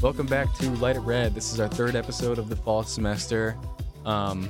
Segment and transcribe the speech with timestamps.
[0.00, 1.34] Welcome back to Light It Red.
[1.34, 3.56] This is our third episode of the fall semester.
[4.04, 4.48] Um,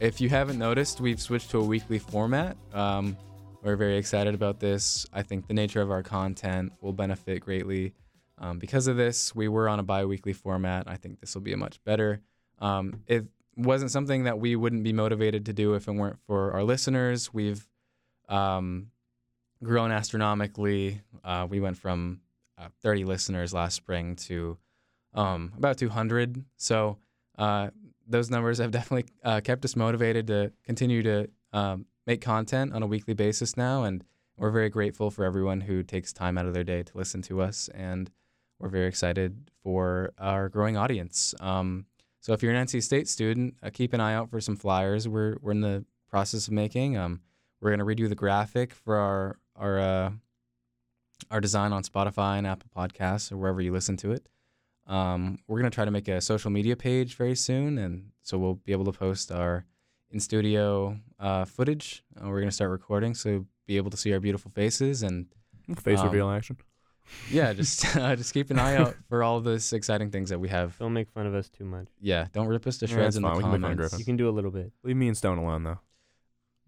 [0.00, 2.58] if you haven't noticed, we've switched to a weekly format.
[2.74, 3.16] Um,
[3.62, 5.06] we're very excited about this.
[5.14, 7.94] I think the nature of our content will benefit greatly.
[8.36, 10.84] Um, because of this, we were on a bi weekly format.
[10.86, 12.20] I think this will be a much better.
[12.58, 13.24] Um, it
[13.56, 17.32] wasn't something that we wouldn't be motivated to do if it weren't for our listeners.
[17.32, 17.66] We've
[18.28, 18.88] um,
[19.64, 21.00] grown astronomically.
[21.24, 22.20] Uh, we went from
[22.58, 24.58] uh, 30 listeners last spring to
[25.16, 26.44] um, about 200.
[26.56, 26.98] So
[27.38, 27.70] uh,
[28.06, 32.82] those numbers have definitely uh, kept us motivated to continue to um, make content on
[32.82, 33.84] a weekly basis now.
[33.84, 34.04] And
[34.36, 37.40] we're very grateful for everyone who takes time out of their day to listen to
[37.40, 37.68] us.
[37.74, 38.10] And
[38.58, 41.34] we're very excited for our growing audience.
[41.40, 41.86] Um,
[42.20, 45.08] so if you're an NC State student, uh, keep an eye out for some flyers
[45.08, 46.96] we're, we're in the process of making.
[46.96, 47.20] Um,
[47.60, 50.10] we're going to redo the graphic for our our uh,
[51.30, 54.28] our design on Spotify and Apple Podcasts or wherever you listen to it.
[54.86, 58.38] Um, we're going to try to make a social media page very soon, and so
[58.38, 59.64] we'll be able to post our
[60.10, 62.04] in studio uh, footage.
[62.16, 65.26] Uh, we're going to start recording, so be able to see our beautiful faces and
[65.82, 66.56] Face Um, reveal action.
[67.28, 70.48] yeah, just uh, just keep an eye out for all those exciting things that we
[70.48, 70.78] have.
[70.78, 71.88] Don't make fun of us too much.
[72.00, 73.36] Yeah, don't rip us to shreds it's in the fine.
[73.38, 73.80] We can make fun of comments.
[73.94, 73.98] Griffin.
[73.98, 74.70] You can do a little bit.
[74.84, 75.80] Leave me and Stone alone though.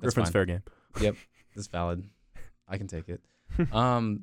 [0.01, 0.33] That's Griffin's fine.
[0.33, 0.63] fair game.
[1.01, 1.15] Yep,
[1.55, 2.03] that's valid.
[2.69, 3.21] I can take it.
[3.73, 4.23] um,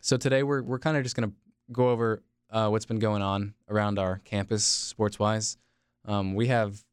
[0.00, 1.32] so today we're we're kind of just gonna
[1.72, 5.56] go over uh, what's been going on around our campus sports wise.
[6.04, 6.84] Um, we have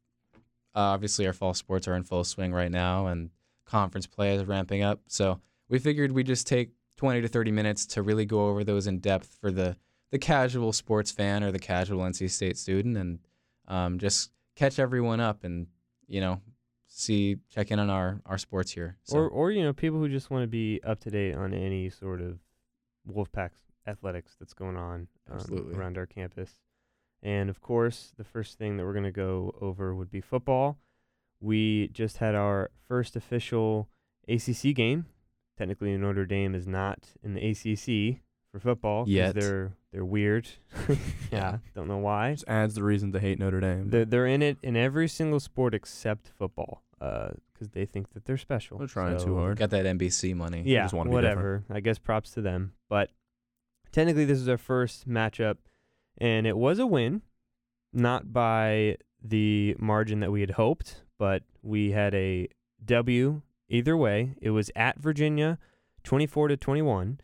[0.74, 3.30] uh, obviously our fall sports are in full swing right now, and
[3.66, 5.00] conference play is ramping up.
[5.06, 8.86] So we figured we'd just take 20 to 30 minutes to really go over those
[8.86, 9.76] in depth for the
[10.10, 13.20] the casual sports fan or the casual NC State student, and
[13.68, 15.68] um, just catch everyone up and
[16.08, 16.40] you know
[16.88, 18.96] see check in on our our sports here.
[19.04, 19.18] So.
[19.18, 21.90] Or, or you know, people who just want to be up to date on any
[21.90, 22.38] sort of
[23.08, 23.50] Wolfpack
[23.90, 25.74] athletics that's going on um, Absolutely.
[25.74, 26.60] around our campus.
[27.22, 30.78] And of course, the first thing that we're going to go over would be football.
[31.40, 33.88] We just had our first official
[34.28, 35.06] ACC game.
[35.58, 38.20] Technically, Notre Dame is not in the ACC
[38.52, 39.34] for football 'cause Yet.
[39.34, 40.48] they're they're weird.
[41.32, 42.32] yeah, don't know why.
[42.32, 43.90] Just adds the reason to hate Notre Dame.
[43.90, 48.36] They're, they're in it in every single sport except football because they think that they're
[48.38, 48.78] special.
[48.78, 49.58] They're trying So, too hard.
[49.58, 50.62] Got that NBC money.
[50.64, 51.64] Yeah, just wanna be whatever.
[51.70, 52.72] I guess props to them.
[52.88, 53.10] But
[53.92, 55.56] technically, this is our first matchup,
[56.18, 57.22] and it was a win,
[57.92, 62.48] not by the margin that we had hoped, but we had a
[62.84, 64.34] W either way.
[64.40, 65.58] It was at Virginia,
[66.04, 67.20] 24 to 21.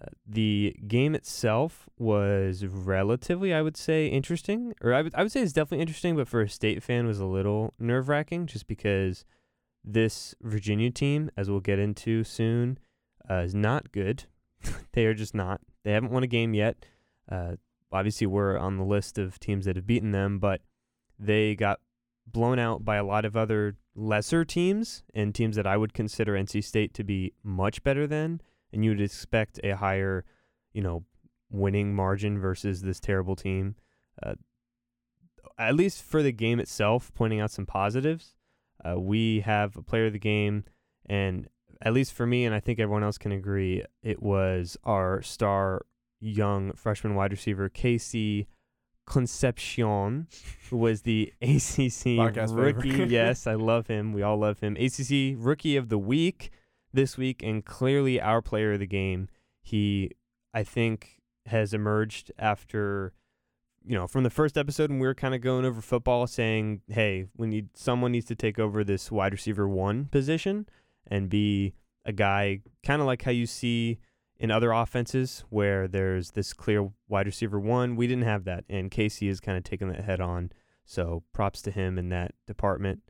[0.00, 4.74] Uh, the game itself was relatively, I would say, interesting.
[4.82, 7.18] Or I would, I would say it's definitely interesting, but for a state fan was
[7.18, 9.24] a little nerve wracking just because
[9.82, 12.78] this Virginia team, as we'll get into soon,
[13.30, 14.24] uh, is not good.
[14.92, 15.60] they are just not.
[15.86, 16.84] They haven't won a game yet.
[17.30, 17.52] Uh,
[17.92, 20.60] obviously, we're on the list of teams that have beaten them, but
[21.16, 21.78] they got
[22.26, 26.32] blown out by a lot of other lesser teams and teams that I would consider
[26.32, 28.40] NC State to be much better than.
[28.72, 30.24] And you would expect a higher,
[30.72, 31.04] you know,
[31.52, 33.76] winning margin versus this terrible team.
[34.20, 34.34] Uh,
[35.56, 38.34] at least for the game itself, pointing out some positives.
[38.84, 40.64] Uh, we have a player of the game,
[41.08, 41.46] and
[41.82, 45.84] at least for me, and I think everyone else can agree, it was our star
[46.20, 48.46] young freshman wide receiver, KC
[49.06, 50.26] Concepcion,
[50.70, 53.04] who was the ACC Podcast rookie.
[53.08, 54.12] yes, I love him.
[54.12, 54.76] We all love him.
[54.76, 56.50] ACC rookie of the week
[56.92, 59.28] this week, and clearly our player of the game.
[59.62, 60.12] He,
[60.54, 63.12] I think, has emerged after
[63.88, 66.80] you know, from the first episode when we were kind of going over football, saying,
[66.88, 70.66] "Hey, we need someone needs to take over this wide receiver one position
[71.06, 71.74] and be
[72.04, 73.98] a guy kind of like how you see
[74.38, 77.96] in other offenses where there's this clear wide receiver one.
[77.96, 80.52] We didn't have that, and KC is kind of taking that head on.
[80.84, 83.00] So props to him in that department.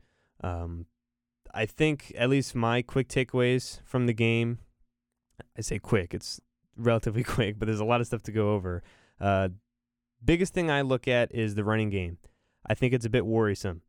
[0.43, 0.85] Um,
[1.53, 4.59] I think at least my quick takeaways from the game.
[5.57, 6.39] I say quick; it's
[6.75, 8.83] relatively quick, but there's a lot of stuff to go over.
[9.19, 9.49] Uh,
[10.23, 12.17] biggest thing I look at is the running game.
[12.65, 13.81] I think it's a bit worrisome.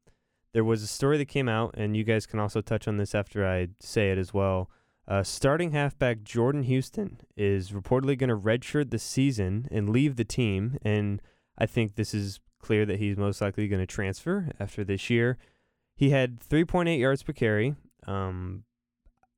[0.53, 3.15] There was a story that came out, and you guys can also touch on this
[3.15, 4.71] after I say it as well.
[5.07, 10.25] Uh, starting halfback Jordan Houston is reportedly going to redshirt the season and leave the
[10.25, 11.23] team, and
[11.57, 15.39] I think this is clear that he's most likely going to transfer after this year.
[15.97, 17.75] He had 3.8 yards per carry.
[18.07, 18.65] Um,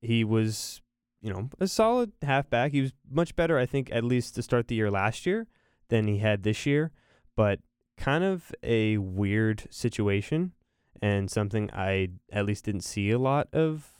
[0.00, 0.82] he was,
[1.20, 2.72] you know, a solid halfback.
[2.72, 5.46] He was much better, I think, at least to start the year last year
[5.88, 6.90] than he had this year,
[7.36, 7.60] but
[7.96, 10.52] kind of a weird situation
[11.02, 13.90] and something I at least didn't see a lot of,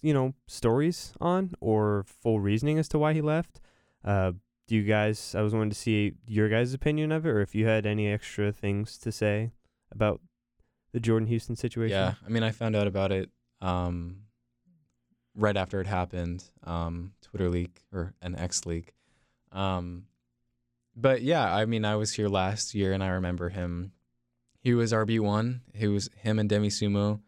[0.00, 3.60] you know, stories on or full reasoning as to why he left.
[4.04, 4.32] Uh,
[4.68, 5.34] do you guys?
[5.34, 8.08] I was wanting to see your guys' opinion of it, or if you had any
[8.08, 9.52] extra things to say
[9.92, 10.20] about
[10.92, 11.96] the Jordan Houston situation.
[11.96, 13.30] Yeah, I mean, I found out about it
[13.60, 14.22] um,
[15.34, 16.44] right after it happened.
[16.64, 18.94] Um, Twitter leak or an X leak.
[19.52, 20.06] Um,
[20.96, 23.92] but yeah, I mean, I was here last year, and I remember him.
[24.66, 25.60] He was RB one.
[25.74, 27.20] He was him and Demie Sumo,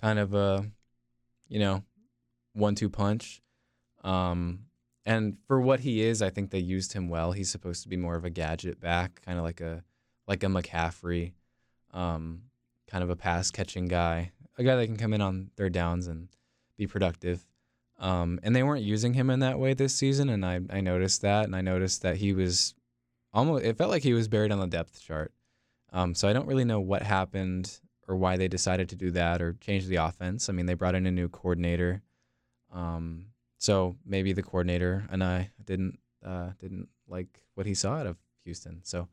[0.00, 0.64] kind of a,
[1.46, 1.84] you know,
[2.54, 3.42] one-two punch.
[4.02, 4.60] Um,
[5.04, 7.32] and for what he is, I think they used him well.
[7.32, 9.84] He's supposed to be more of a gadget back, kind of like a
[10.26, 11.34] like a McCaffrey,
[11.92, 12.44] um,
[12.90, 16.06] kind of a pass catching guy, a guy that can come in on third downs
[16.06, 16.28] and
[16.78, 17.44] be productive.
[17.98, 21.20] Um, and they weren't using him in that way this season, and I I noticed
[21.20, 22.74] that, and I noticed that he was
[23.34, 23.66] almost.
[23.66, 25.34] It felt like he was buried on the depth chart.
[25.92, 29.40] Um, so I don't really know what happened or why they decided to do that
[29.42, 30.48] or change the offense.
[30.48, 32.02] I mean, they brought in a new coordinator.
[32.72, 33.26] Um,
[33.58, 38.16] so maybe the coordinator and I didn't uh, didn't like what he saw out of
[38.44, 38.80] Houston.
[38.84, 39.08] So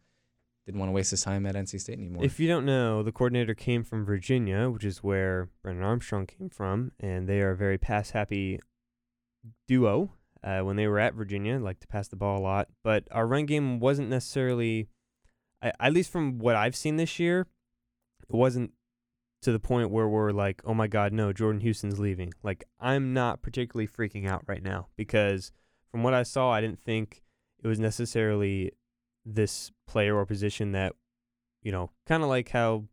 [0.67, 2.25] didn't want to waste his time at NC State anymore.
[2.25, 6.49] If you don't know, the coordinator came from Virginia, which is where Brennan Armstrong came
[6.49, 8.59] from, and they are a very pass happy
[9.67, 10.11] duo.
[10.43, 13.25] Uh, when they were at Virginia, like to pass the ball a lot, but our
[13.25, 14.87] run game wasn't necessarily,
[15.61, 17.47] at least from what I've seen this year,
[18.29, 18.73] it wasn't
[19.41, 22.33] to the point where we're like, oh my God, no, Jordan Houston's leaving.
[22.43, 25.51] Like, I'm not particularly freaking out right now because
[25.91, 27.23] from what I saw, I didn't think
[27.63, 28.71] it was necessarily
[29.25, 30.93] this player or position that,
[31.61, 32.85] you know, kind of like how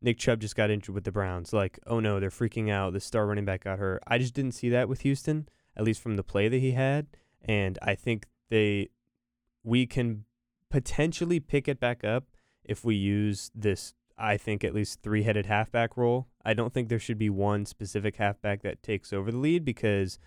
[0.00, 1.52] Nick Chubb just got injured with the Browns.
[1.52, 2.92] Like, oh no, they're freaking out.
[2.92, 4.02] The star running back got hurt.
[4.06, 7.06] I just didn't see that with Houston, at least from the play that he had.
[7.42, 8.88] And I think they,
[9.62, 10.24] we can
[10.70, 12.24] potentially pick it back up
[12.64, 16.26] if we use this I think at least three headed halfback role.
[16.44, 20.18] I don't think there should be one specific halfback that takes over the lead because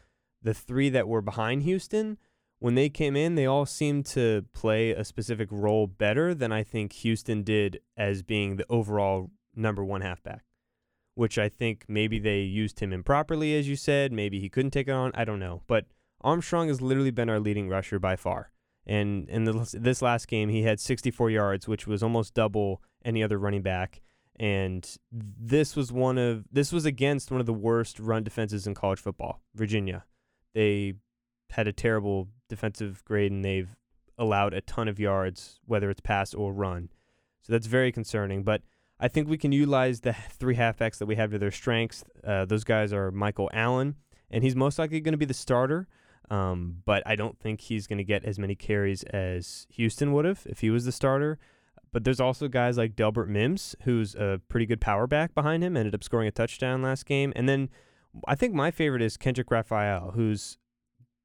[0.42, 2.18] the three that were behind Houston,
[2.60, 6.64] when they came in, they all seemed to play a specific role better than I
[6.64, 10.44] think Houston did as being the overall number one halfback.
[11.16, 14.14] Which I think maybe they used him improperly, as you said.
[14.14, 15.12] Maybe he couldn't take it on.
[15.14, 15.64] I don't know.
[15.68, 15.88] But
[16.22, 18.52] Armstrong has literally been our leading rusher by far.
[18.86, 23.24] And in the, this last game, he had 64 yards, which was almost double any
[23.24, 24.02] other running back.
[24.38, 28.74] And this was one of this was against one of the worst run defenses in
[28.74, 30.06] college football, Virginia.
[30.56, 30.94] They
[31.52, 33.76] had a terrible defensive grade, and they've
[34.18, 36.90] allowed a ton of yards, whether it's pass or run.
[37.42, 38.44] So that's very concerning.
[38.44, 38.62] But
[39.00, 42.04] I think we can utilize the three halfbacks that we have to their strengths.
[42.26, 43.96] Uh, those guys are Michael Allen,
[44.30, 45.88] and he's most likely going to be the starter.
[46.32, 50.24] Um, but I don't think he's going to get as many carries as Houston would
[50.24, 51.38] have if he was the starter.
[51.92, 55.76] But there's also guys like Delbert Mimms, who's a pretty good power back behind him,
[55.76, 57.34] ended up scoring a touchdown last game.
[57.36, 57.70] And then
[58.30, 60.58] I think my favorite is Kendrick Raphael, who's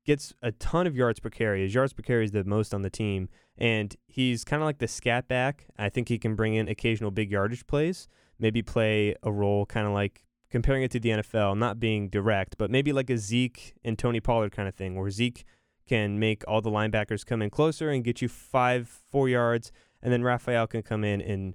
[0.05, 1.63] gets a ton of yards per carry.
[1.63, 4.79] His yards per carry is the most on the team, and he's kind of like
[4.79, 5.67] the scat back.
[5.79, 8.09] I think he can bring in occasional big yardage plays,
[8.39, 12.57] maybe play a role kind of like comparing it to the NFL, not being direct,
[12.59, 15.45] but maybe like a Zeke and Tony Pollard kind of thing, where Zeke
[15.87, 19.73] can make all the linebackers come in closer and get you five, four yards,
[20.03, 21.55] and then Raphael can come in and,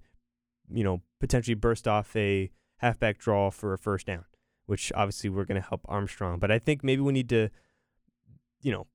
[0.70, 4.26] you know, potentially burst off a halfback draw for a first down,
[4.66, 6.40] which obviously we're going to help Armstrong.
[6.40, 7.50] But I think maybe we need to,
[8.62, 8.88] you know,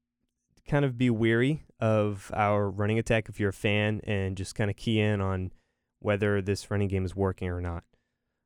[0.67, 4.71] kind of be weary of our running attack if you're a fan and just kind
[4.71, 5.53] of key in on
[6.01, 7.85] whether this running game is working or not.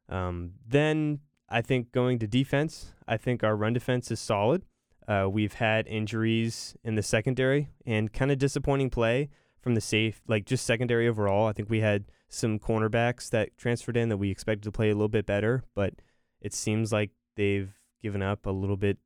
[0.09, 4.63] Um, then I think going to defense, I think our run defense is solid.
[5.09, 9.29] Uh, we've had injuries in the secondary and kind of disappointing play
[9.61, 11.49] from the safe, like just secondary overall.
[11.49, 14.95] I think we had some cornerbacks that transferred in that we expected to play a
[14.95, 15.95] little bit better, but
[16.41, 18.99] it seems like they've given up a little bit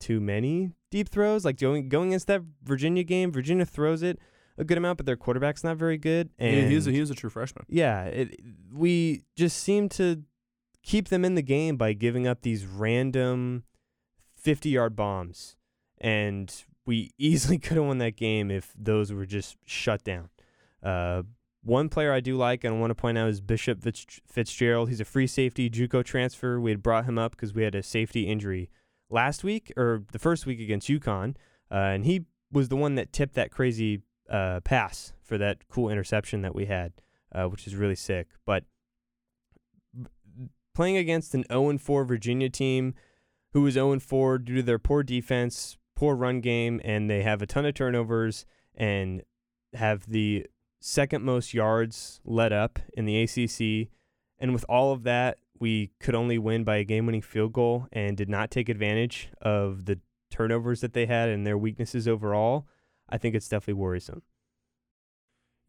[0.00, 1.44] too many deep throws.
[1.44, 4.18] Like going going against that Virginia game, Virginia throws it
[4.56, 6.30] a good amount, but their quarterback's not very good.
[6.38, 7.64] And yeah, he's a, he's a true freshman.
[7.68, 8.40] Yeah, it,
[8.72, 10.22] we just seem to
[10.82, 13.64] keep them in the game by giving up these random
[14.36, 15.56] 50 yard bombs.
[15.98, 16.52] And
[16.86, 20.30] we easily could have won that game if those were just shut down.
[20.82, 21.22] Uh,
[21.62, 23.84] one player I do like and I want to point out is Bishop
[24.26, 24.88] Fitzgerald.
[24.88, 26.58] He's a free safety JUCO transfer.
[26.58, 28.70] We had brought him up because we had a safety injury
[29.10, 31.36] last week or the first week against UConn,
[31.70, 35.90] uh, and he was the one that tipped that crazy uh, pass for that cool
[35.90, 36.92] interception that we had,
[37.32, 38.28] uh, which is really sick.
[38.46, 38.64] But
[40.74, 42.94] playing against an 0 4 Virginia team
[43.52, 47.42] who was 0 4 due to their poor defense, poor run game, and they have
[47.42, 49.22] a ton of turnovers and
[49.74, 50.46] have the
[50.80, 53.90] second most yards let up in the ACC.
[54.38, 57.86] And with all of that, we could only win by a game winning field goal
[57.92, 60.00] and did not take advantage of the
[60.30, 62.66] turnovers that they had and their weaknesses overall.
[63.08, 64.22] I think it's definitely worrisome.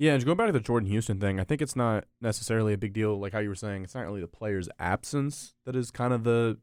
[0.02, 2.78] Yeah, and going back to the Jordan Houston thing, I think it's not necessarily a
[2.78, 3.20] big deal.
[3.20, 6.24] Like how you were saying, it's not really the player's absence that is kind of
[6.24, 6.58] the,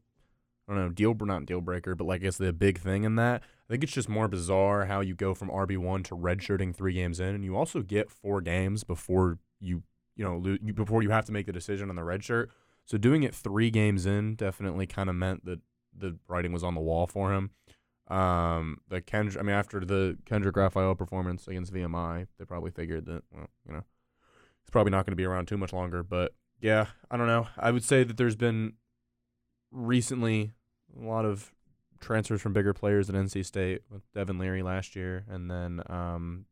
[0.67, 3.15] I don't know, deal not deal breaker, but like I guess the big thing in
[3.15, 3.41] that.
[3.41, 6.91] I think it's just more bizarre how you go from RB one to redshirting three
[6.91, 9.83] games in, and you also get four games before you,
[10.17, 12.51] you know, lo- you, before you have to make the decision on the red shirt.
[12.83, 15.61] So doing it three games in definitely kind of meant that
[15.97, 17.51] the writing was on the wall for him.
[18.09, 23.05] Um, the Kendrick, I mean, after the Kendrick Raphael performance against VMI, they probably figured
[23.05, 23.83] that, well, you know,
[24.61, 26.01] he's probably not going to be around too much longer.
[26.01, 27.47] But yeah, I don't know.
[27.57, 28.73] I would say that there's been
[29.71, 30.53] recently
[30.99, 31.51] a lot of
[31.99, 36.45] transfers from bigger players at NC State with Devin Leary last year, and then um,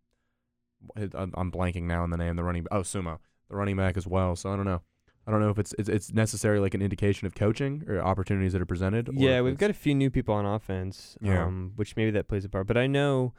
[0.95, 2.35] I'm I'm blanking now on the name.
[2.35, 4.35] The running oh Sumo, the running back as well.
[4.35, 4.81] So I don't know.
[5.27, 8.53] I don't know if it's it's, it's necessarily like an indication of coaching or opportunities
[8.53, 9.09] that are presented.
[9.09, 11.43] or Yeah, we've got a few new people on offense, Yeah.
[11.45, 12.65] um, which maybe that plays a part.
[12.65, 13.33] But I know,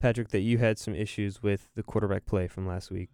[0.00, 3.10] Patrick, that you had some issues with the quarterback play from last week.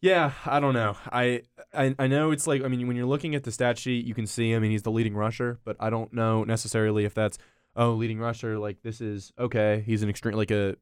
[0.00, 0.96] Yeah, I don't know.
[1.12, 1.42] I,
[1.74, 4.14] I I know it's like I mean when you're looking at the stat sheet, you
[4.14, 7.36] can see I mean he's the leading rusher, but I don't know necessarily if that's
[7.76, 10.76] oh leading rusher like this is okay he's an extreme like a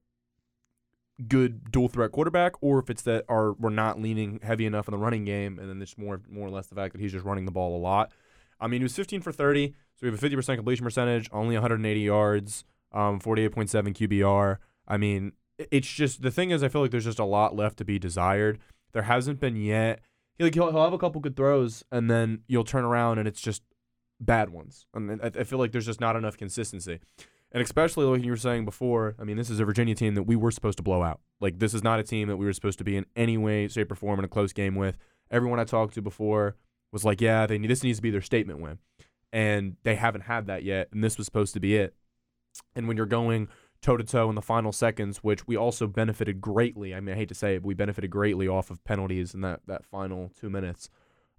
[1.27, 4.93] good dual threat quarterback or if it's that are we're not leaning heavy enough in
[4.93, 7.25] the running game and then it's more more or less the fact that he's just
[7.25, 8.13] running the ball a lot.
[8.61, 11.57] I mean he was 15 for 30, so we have a 50% completion percentage, only
[11.57, 14.59] 180 yards, um 48.7 QBR.
[14.87, 17.79] I mean it's just the thing is I feel like there's just a lot left
[17.79, 18.59] to be desired.
[18.93, 20.01] There hasn't been yet.
[20.37, 23.27] He, like he'll, he'll have a couple good throws, and then you'll turn around and
[23.27, 23.63] it's just
[24.21, 24.87] bad ones.
[24.95, 27.01] And I, I feel like there's just not enough consistency.
[27.53, 30.25] And especially like you were saying before, I mean, this is a Virginia team that
[30.25, 31.21] we were supposed to blow out.
[31.41, 33.69] Like this is not a team that we were supposed to be in any way,
[33.69, 34.99] shape, or form in a close game with.
[35.31, 36.57] Everyone I talked to before
[36.93, 38.79] was like, "Yeah, they need, this needs to be their statement win,"
[39.33, 40.89] and they haven't had that yet.
[40.93, 41.95] And this was supposed to be it.
[42.75, 43.49] And when you're going
[43.81, 46.95] toe to toe in the final seconds, which we also benefited greatly.
[46.95, 49.41] I mean, I hate to say it, but we benefited greatly off of penalties in
[49.43, 50.91] that that final two minutes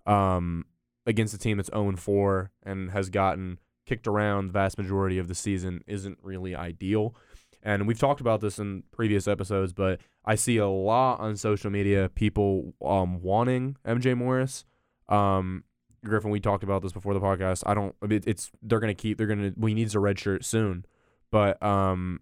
[0.06, 0.66] um,
[1.06, 3.60] against a team that's 0 4 and has gotten
[3.90, 7.16] kicked around the vast majority of the season isn't really ideal.
[7.64, 11.72] And we've talked about this in previous episodes, but I see a lot on social
[11.72, 14.64] media people um, wanting MJ Morris.
[15.10, 15.64] Um,
[16.06, 17.64] Griffin, we talked about this before the podcast.
[17.66, 17.96] I don't.
[18.02, 19.18] I mean, it's they're gonna keep.
[19.18, 19.52] They're gonna.
[19.58, 20.86] We needs a red shirt soon,
[21.32, 22.22] but um,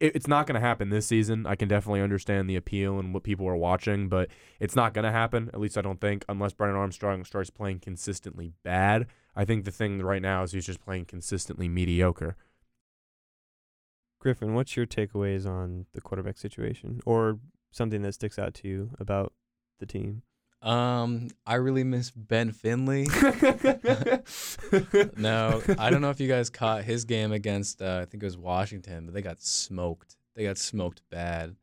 [0.00, 1.46] it, it's not going to happen this season.
[1.46, 4.28] I can definitely understand the appeal and what people are watching, but
[4.58, 5.50] it's not going to happen.
[5.52, 9.06] At least I don't think, unless Brennan Armstrong starts playing consistently bad.
[9.34, 12.36] I think the thing right now is he's just playing consistently mediocre.
[14.20, 17.38] Griffin, what's your takeaways on the quarterback situation, or
[17.70, 19.32] something that sticks out to you about
[19.78, 20.22] the team?
[20.62, 23.04] Um, I really miss Ben Finley.
[25.16, 28.26] no, I don't know if you guys caught his game against uh, I think it
[28.26, 30.16] was Washington, but they got smoked.
[30.34, 31.56] They got smoked bad.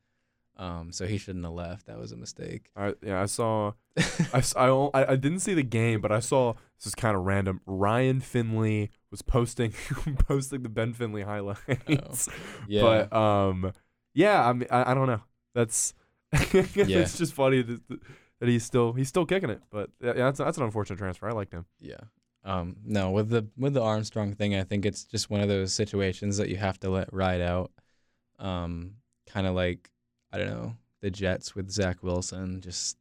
[0.57, 1.85] Um, so he shouldn't have left.
[1.85, 2.71] That was a mistake.
[2.75, 3.73] I, yeah, I saw.
[4.33, 7.61] I, I, I- didn't see the game, but I saw this is kind of random.
[7.67, 9.73] Ryan Finley was posting
[10.27, 12.29] posting the Ben Finley highlights.
[12.67, 12.81] Yeah.
[12.81, 13.73] But um,
[14.15, 15.21] yeah, I mean, I, I don't know.
[15.53, 15.93] That's
[16.33, 16.63] yeah.
[16.73, 17.81] it's just funny that,
[18.39, 19.61] that he's still he's still kicking it.
[19.71, 21.27] But yeah, that's that's an unfortunate transfer.
[21.29, 21.65] I liked him.
[21.79, 21.95] Yeah.
[22.43, 25.73] Um, no, with the with the Armstrong thing, I think it's just one of those
[25.73, 27.71] situations that you have to let ride out.
[28.39, 28.93] Um,
[29.27, 29.89] kind of like
[30.31, 32.61] I don't know the Jets with Zach Wilson.
[32.61, 32.97] Just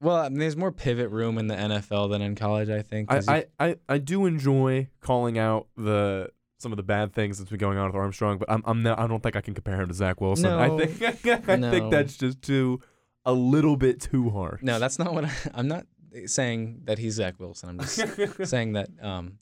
[0.00, 2.68] well, I mean, there's more pivot room in the NFL than in college.
[2.68, 3.10] I think.
[3.10, 7.50] I, I, I, I do enjoy calling out the some of the bad things that's
[7.50, 9.80] been going on with Armstrong, but I'm I'm no, I don't think I can compare
[9.80, 10.46] him to Zach Wilson.
[10.52, 11.70] I think I No.
[11.70, 12.80] think that's just too
[13.24, 14.62] a little bit too harsh.
[14.62, 15.86] no, that's not what I, I'm not
[16.26, 17.68] saying that he's Zach Wilson.
[17.70, 17.98] I'm just
[18.48, 19.38] saying that um,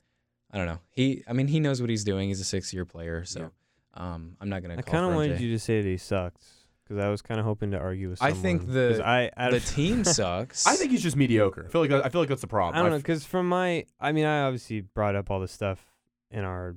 [0.50, 0.78] I don't know.
[0.90, 2.28] He, I mean, he knows what he's doing.
[2.28, 3.50] He's a six year player, so
[3.94, 4.76] um, I'm not gonna.
[4.78, 6.42] I kind of wanted you to say that he sucked
[6.84, 8.42] because I was kind of hoping to argue with I someone.
[8.42, 10.66] think 'cause the- I out the of- team sucks.
[10.66, 11.66] I think he's just mediocre.
[11.66, 12.76] I feel like I feel like that's the problem.
[12.76, 15.52] I don't know f- because from my, I mean, I obviously brought up all this
[15.52, 15.84] stuff
[16.30, 16.76] in our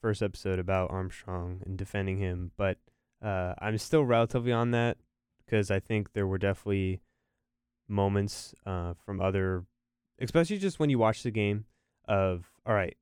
[0.00, 2.78] first episode about Armstrong and defending him, but
[3.22, 4.96] uh, I'm still relatively on that
[5.44, 7.00] because I think there were definitely
[7.88, 9.64] moments uh, from other,
[10.20, 11.64] especially just when you watch the game
[12.06, 12.96] of, all right,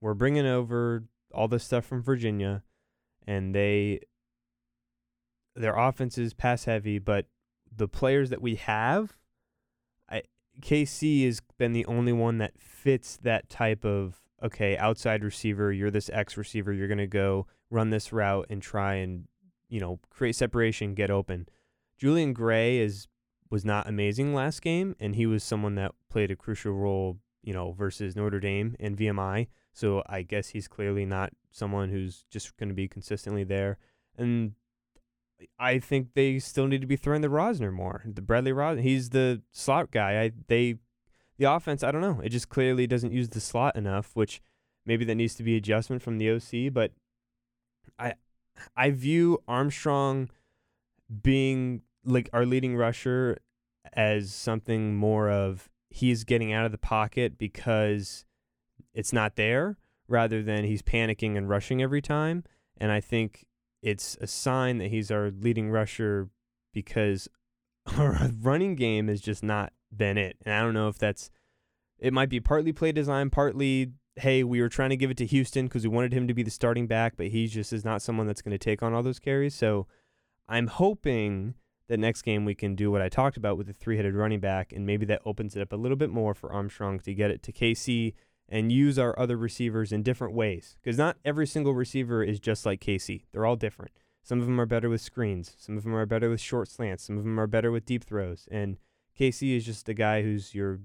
[0.00, 2.62] we're bringing over all this stuff from Virginia,
[3.26, 4.00] and they,
[5.54, 7.26] their offense is pass heavy, but
[7.74, 9.16] the players that we have,
[10.10, 10.22] I
[10.60, 15.72] KC has been the only one that fits that type of okay outside receiver.
[15.72, 16.72] You're this X receiver.
[16.72, 19.26] You're gonna go run this route and try and
[19.68, 21.48] you know create separation, get open.
[22.02, 23.06] Julian Gray is
[23.50, 27.52] was not amazing last game, and he was someone that played a crucial role you
[27.52, 29.48] know, versus Notre Dame and VMI.
[29.72, 33.78] So I guess he's clearly not someone who's just going to be consistently there.
[34.16, 34.52] And
[35.58, 38.02] I think they still need to be throwing the Rozner more.
[38.04, 40.22] The Bradley Rozner, he's the slot guy.
[40.22, 40.76] I they
[41.38, 42.20] the offense, I don't know.
[42.22, 44.40] It just clearly doesn't use the slot enough, which
[44.86, 46.92] maybe that needs to be adjustment from the OC, but
[47.98, 48.14] I
[48.76, 50.30] I view Armstrong
[51.22, 53.38] being like our leading rusher
[53.92, 58.24] as something more of he's getting out of the pocket because
[58.94, 59.76] it's not there
[60.08, 62.44] rather than he's panicking and rushing every time.
[62.78, 63.46] And I think
[63.82, 66.28] it's a sign that he's our leading rusher
[66.72, 67.28] because
[67.96, 70.36] our running game has just not been it.
[70.44, 71.30] And I don't know if that's
[71.98, 75.26] it might be partly play design, partly hey, we were trying to give it to
[75.26, 78.02] Houston because we wanted him to be the starting back, but he just is not
[78.02, 79.54] someone that's going to take on all those carries.
[79.54, 79.86] So
[80.48, 81.54] I'm hoping
[81.92, 84.72] that next game we can do what I talked about with the three-headed running back,
[84.72, 87.42] and maybe that opens it up a little bit more for Armstrong to get it
[87.42, 88.14] to KC
[88.48, 90.74] and use our other receivers in different ways.
[90.82, 93.24] Because not every single receiver is just like KC.
[93.30, 93.92] They're all different.
[94.22, 95.54] Some of them are better with screens.
[95.58, 97.04] Some of them are better with short slants.
[97.04, 98.48] Some of them are better with deep throws.
[98.50, 98.78] And
[99.20, 100.80] KC is just a guy who's your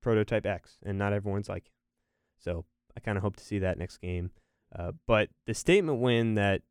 [0.00, 1.72] prototype X, and not everyone's like him.
[2.38, 2.66] So
[2.96, 4.30] I kind of hope to see that next game.
[4.72, 6.62] Uh, but the statement win that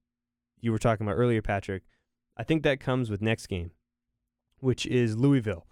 [0.62, 1.84] you were talking about earlier, Patrick,
[2.38, 3.72] I think that comes with next game,
[4.62, 5.68] which is Louisville.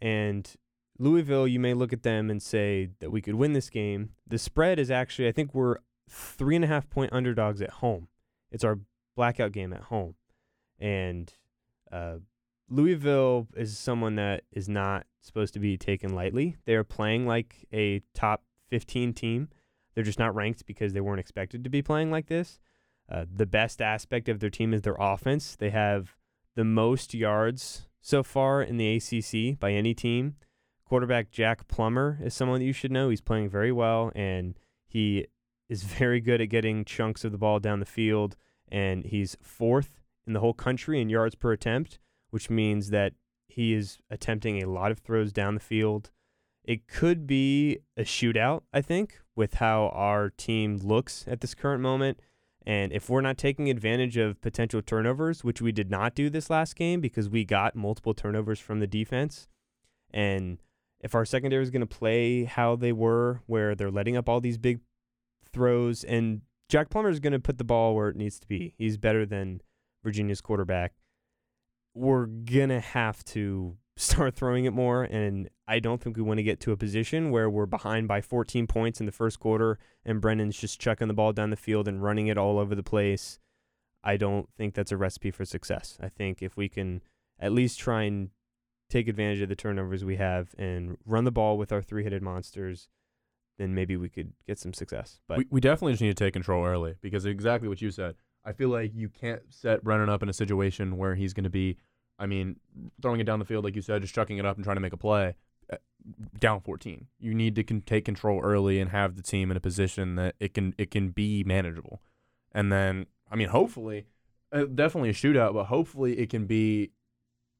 [0.00, 0.50] And
[0.98, 4.10] Louisville, you may look at them and say that we could win this game.
[4.26, 5.76] The spread is actually, I think we're
[6.08, 8.08] three and a half point underdogs at home.
[8.50, 8.78] It's our
[9.14, 10.14] blackout game at home.
[10.78, 11.32] And
[11.92, 12.16] uh,
[12.68, 16.56] Louisville is someone that is not supposed to be taken lightly.
[16.64, 19.48] They are playing like a top 15 team.
[19.94, 22.60] They're just not ranked because they weren't expected to be playing like this.
[23.10, 25.56] Uh, the best aspect of their team is their offense.
[25.56, 26.16] They have
[26.56, 30.36] the most yards so far in the ACC by any team.
[30.84, 33.10] Quarterback Jack Plummer is someone that you should know.
[33.10, 35.26] He's playing very well and he
[35.68, 38.36] is very good at getting chunks of the ball down the field.
[38.70, 41.98] And he's fourth in the whole country in yards per attempt,
[42.30, 43.14] which means that
[43.46, 46.10] he is attempting a lot of throws down the field.
[46.64, 51.80] It could be a shootout, I think, with how our team looks at this current
[51.80, 52.20] moment.
[52.68, 56.50] And if we're not taking advantage of potential turnovers, which we did not do this
[56.50, 59.48] last game because we got multiple turnovers from the defense,
[60.12, 60.58] and
[61.00, 64.42] if our secondary is going to play how they were, where they're letting up all
[64.42, 64.80] these big
[65.50, 68.74] throws, and Jack Plummer is going to put the ball where it needs to be,
[68.76, 69.62] he's better than
[70.04, 70.92] Virginia's quarterback.
[71.94, 75.04] We're going to have to start throwing it more.
[75.04, 78.22] And I don't think we want to get to a position where we're behind by
[78.22, 81.86] 14 points in the first quarter and Brennan's just chucking the ball down the field
[81.86, 83.38] and running it all over the place.
[84.02, 85.98] I don't think that's a recipe for success.
[86.00, 87.02] I think if we can
[87.38, 88.30] at least try and
[88.88, 92.22] take advantage of the turnovers we have and run the ball with our three headed
[92.22, 92.88] monsters,
[93.58, 95.20] then maybe we could get some success.
[95.28, 98.14] But we, we definitely just need to take control early because exactly what you said.
[98.42, 101.50] I feel like you can't set Brennan up in a situation where he's going to
[101.50, 101.76] be
[102.18, 102.56] I mean,
[103.00, 104.80] throwing it down the field, like you said, just chucking it up and trying to
[104.80, 105.34] make a play,
[106.38, 107.06] down 14.
[107.18, 110.54] You need to take control early and have the team in a position that it
[110.54, 112.00] can it can be manageable.
[112.52, 114.06] And then, I mean, hopefully,
[114.52, 116.90] uh, definitely a shootout, but hopefully it can be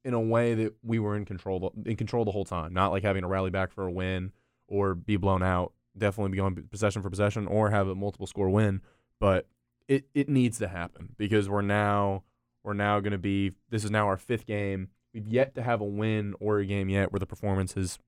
[0.03, 3.03] in a way that we were in control in control the whole time, not like
[3.03, 4.31] having to rally back for a win
[4.67, 5.73] or be blown out.
[5.97, 8.81] Definitely be going possession for possession or have a multiple score win,
[9.19, 9.47] but
[9.87, 12.23] it it needs to happen because we're now
[12.63, 14.89] we're now going to be, this is now our fifth game.
[15.23, 17.99] We've yet to have a win or a game yet where the performance has,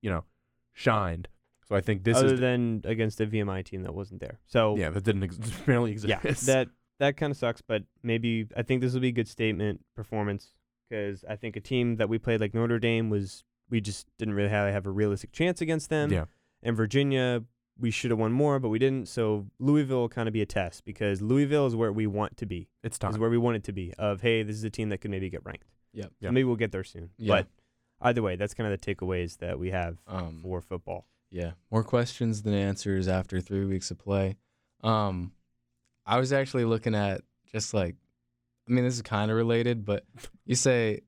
[0.00, 0.24] you know,
[0.72, 1.28] shined.
[1.68, 4.40] So I think this other is than against a VMI team that wasn't there.
[4.46, 6.10] So yeah, that didn't ex- barely exist.
[6.10, 6.68] yeah, that
[6.98, 7.62] that kind of sucks.
[7.62, 10.54] But maybe I think this will be a good statement performance
[10.88, 14.34] because I think a team that we played like Notre Dame was we just didn't
[14.34, 16.12] really have, have a realistic chance against them.
[16.12, 16.26] Yeah.
[16.62, 17.42] And Virginia
[17.82, 19.08] we should have won more, but we didn't.
[19.08, 22.46] So Louisville will kind of be a test because Louisville is where we want to
[22.46, 22.68] be.
[22.82, 23.10] It's time.
[23.10, 23.92] Is where we want it to be.
[23.98, 25.66] Of hey, this is a team that could maybe get ranked.
[25.92, 26.12] Yep.
[26.22, 27.10] So maybe we'll get there soon.
[27.18, 27.34] Yeah.
[27.34, 27.48] But
[28.00, 31.06] either way, that's kind of the takeaways that we have Um, for football.
[31.30, 34.36] Yeah, more questions than answers after three weeks of play.
[34.82, 35.32] Um,
[36.04, 37.96] I was actually looking at just like,
[38.68, 40.04] I mean, this is kind of related, but
[40.44, 41.00] you say,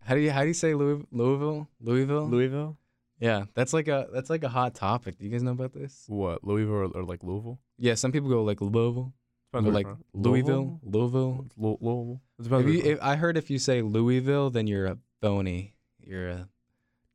[0.00, 1.68] how do you how do you say Louis, Louisville?
[1.80, 2.26] Louisville?
[2.28, 2.78] Louisville.
[3.22, 5.16] Yeah, that's like a that's like a hot topic.
[5.16, 6.04] Do you guys know about this?
[6.08, 7.60] what Louisville or, or like Louisville?
[7.78, 9.12] Yeah, some people go like Louisville,
[9.52, 9.98] Depends or like you're.
[10.12, 11.46] Louisville, Louisville.
[11.56, 12.20] Louisville.
[12.40, 15.74] If you, if, I heard if you say Louisville, then you're a phony.
[16.00, 16.48] You're a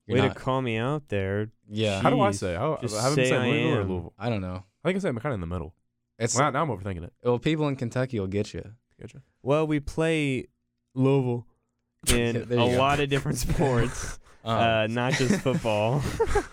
[0.06, 1.50] you're Way not, to call me out there.
[1.68, 1.98] yeah.
[1.98, 2.04] from.
[2.04, 2.56] How do I say?
[2.56, 3.84] How, Just I haven't say saying I Louisville or.
[3.84, 4.14] Louisville.
[4.18, 4.64] I don't know.
[4.86, 5.76] I think I say I'm kind of in the middle.
[6.18, 7.14] It's Well, now I'm overthinking it.
[7.22, 8.64] well, people in Kentucky will get you.
[9.02, 9.22] Gotcha.
[9.44, 10.46] Well, we play
[10.96, 11.46] Louisville
[12.08, 12.78] in There you a go.
[12.78, 16.02] lot of different sports, Um, uh, not just football.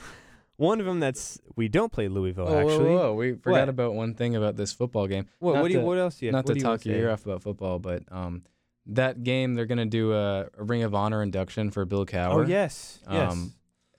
[0.57, 2.94] one of them that's we don't play Louisville Whoa, whoa, actually.
[2.94, 3.68] whoa, We forgot What?
[3.68, 5.26] about one thing about this football game.
[5.38, 5.80] What, Not what do you?
[5.80, 6.33] to- What else do you?
[6.33, 7.00] Not what to do you wanna talk your say?
[7.00, 8.42] ear off about football, but um,
[8.87, 12.35] that game they're gonna do a, a Ring of Honor induction for Bill Cowher.
[12.35, 13.33] Oh yes, yes.
[13.33, 13.52] Um,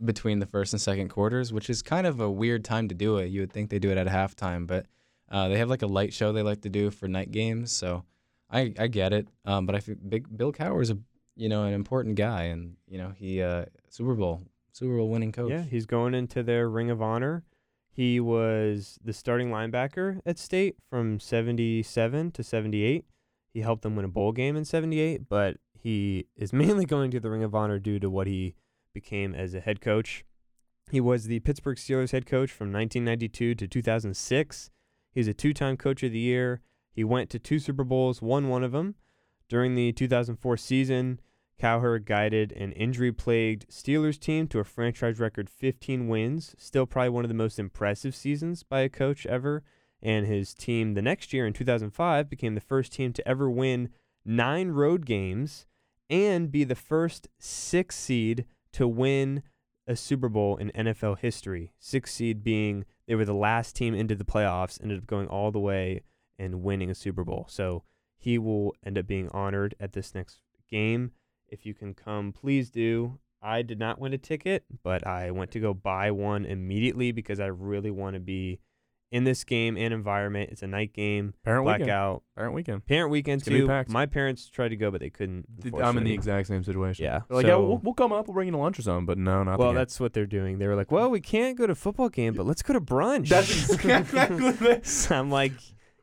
[0.04, 3.18] between the first and second quarters, which is kind of a weird time to do
[3.18, 3.28] it.
[3.28, 4.86] You would think they do it at halftime, but
[5.32, 7.72] uh, they have like a light show they like to do for night games.
[7.72, 8.04] So
[8.52, 10.98] I I get it, um, but I feel big Bill Cowher is a
[11.36, 15.32] you know an important guy, and you know he uh, Super Bowl Super Bowl winning
[15.32, 15.52] coach.
[15.52, 17.44] Yeah, he's going into their Ring of Honor.
[17.90, 23.06] He was the starting linebacker at State from 77 to 78.
[23.54, 27.22] He helped them win a bowl game in 78, but he is mainly going to
[27.22, 28.56] the Ring of Honor due to what he
[28.94, 30.26] became as a head coach.
[30.92, 34.70] He was the Pittsburgh Steelers head coach from 1992 to 2006.
[35.14, 36.62] He was a two time coach of the year.
[36.92, 38.96] He went to two Super Bowls, won one of them.
[39.48, 41.20] During the 2004 season,
[41.60, 47.10] Cowher guided an injury plagued Steelers team to a franchise record 15 wins, still probably
[47.10, 49.64] one of the most impressive seasons by a coach ever.
[50.02, 53.90] And his team the next year in 2005 became the first team to ever win
[54.26, 55.66] nine road games
[56.10, 59.42] and be the first six seed to win
[59.88, 61.74] a Super Bowl in NFL history.
[61.80, 65.52] Six seed being they were the last team into the playoffs, ended up going all
[65.52, 66.02] the way
[66.38, 67.46] and winning a Super Bowl.
[67.50, 67.84] So
[68.26, 71.12] he will end up being honored at this next game.
[71.48, 73.20] If you can come, please do.
[73.40, 77.40] I did not win a ticket, but I went to go buy one immediately because
[77.40, 78.60] I really want to be
[79.12, 80.50] in this game and environment.
[80.52, 81.88] It's a night game, Parent weekend.
[82.36, 82.86] Parent weekend.
[82.88, 83.68] parent weekend too.
[83.90, 85.46] My parents tried to go, but they couldn't.
[85.80, 87.06] I'm in the exact same situation.
[87.06, 87.20] Yeah.
[87.28, 88.28] They're like, yeah, we'll, we'll come up.
[88.28, 89.06] We'll bring you to lunch or something.
[89.06, 90.58] But no, not well, that's what they're doing.
[90.58, 93.30] They were like, "Well, we can't go to football game, but let's go to brunch."
[93.30, 95.12] That's exactly this.
[95.12, 95.54] I'm like,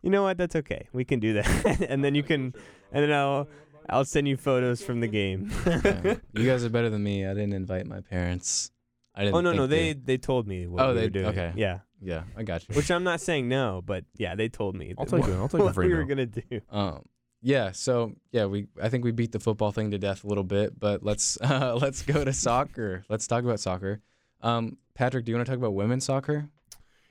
[0.02, 0.36] you know what?
[0.36, 0.88] That's okay.
[0.92, 2.54] We can do that, and then you can,
[2.92, 3.48] and then I'll,
[3.88, 5.50] I'll send you photos from the game.
[5.66, 6.16] Yeah.
[6.34, 7.24] you guys are better than me.
[7.26, 8.70] I didn't invite my parents.
[9.14, 9.34] I didn't.
[9.36, 9.92] oh no, think no, they.
[9.92, 11.26] they they told me what Oh, we they- were doing.
[11.26, 11.52] okay.
[11.56, 12.74] Yeah, Yeah, I got you.
[12.74, 14.94] which I'm not saying no, but yeah, they told me.
[14.98, 15.34] I'll that take it.
[15.36, 16.60] I'll take a what free we were gonna do.
[16.70, 17.02] Um,
[17.42, 17.72] yeah.
[17.72, 20.78] So yeah, we I think we beat the football thing to death a little bit,
[20.80, 23.04] but let's uh, let's go to soccer.
[23.08, 24.00] Let's talk about soccer.
[24.40, 26.48] Um, Patrick, do you want to talk about women's soccer?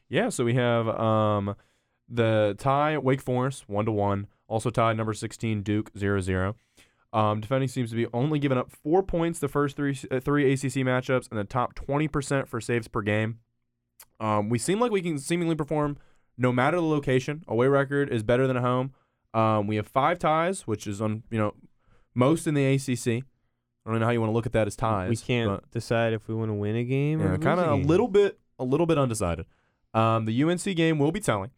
[0.10, 1.56] Yeah, so we have um,
[2.12, 4.28] the tie Wake Forest one to one.
[4.48, 6.56] Also tied number sixteen Duke 0-0.
[7.14, 10.52] Um, defending seems to be only giving up four points the first three uh, three
[10.52, 13.40] ACC matchups and the top twenty percent for saves per game.
[14.20, 15.98] Um, we seem like we can seemingly perform
[16.38, 17.44] no matter the location.
[17.48, 18.94] Away record is better than a home.
[19.34, 21.54] Um, we have five ties, which is on you know
[22.14, 23.24] most in the ACC.
[23.86, 25.10] I don't know how you want to look at that as ties.
[25.10, 27.88] we can't decide if we want to win a game yeah, kind of a game.
[27.88, 29.46] little bit, a little bit undecided.
[29.94, 31.50] Um, the UNC game will be telling,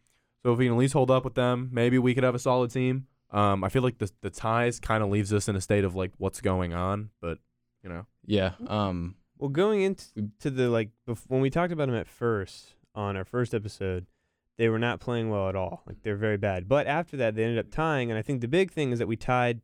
[0.44, 2.38] so if we can at least hold up with them, maybe we could have a
[2.38, 3.06] solid team.
[3.30, 5.94] Um, I feel like the the ties kind of leaves us in a state of
[5.94, 7.38] like what's going on, but
[7.82, 8.52] you know, Yeah.
[8.66, 10.04] Um, Well, going into
[10.40, 14.06] to the like bef- when we talked about them at first on our first episode,
[14.56, 15.82] they were not playing well at all.
[15.86, 16.68] Like they're very bad.
[16.68, 19.08] But after that, they ended up tying, and I think the big thing is that
[19.08, 19.62] we tied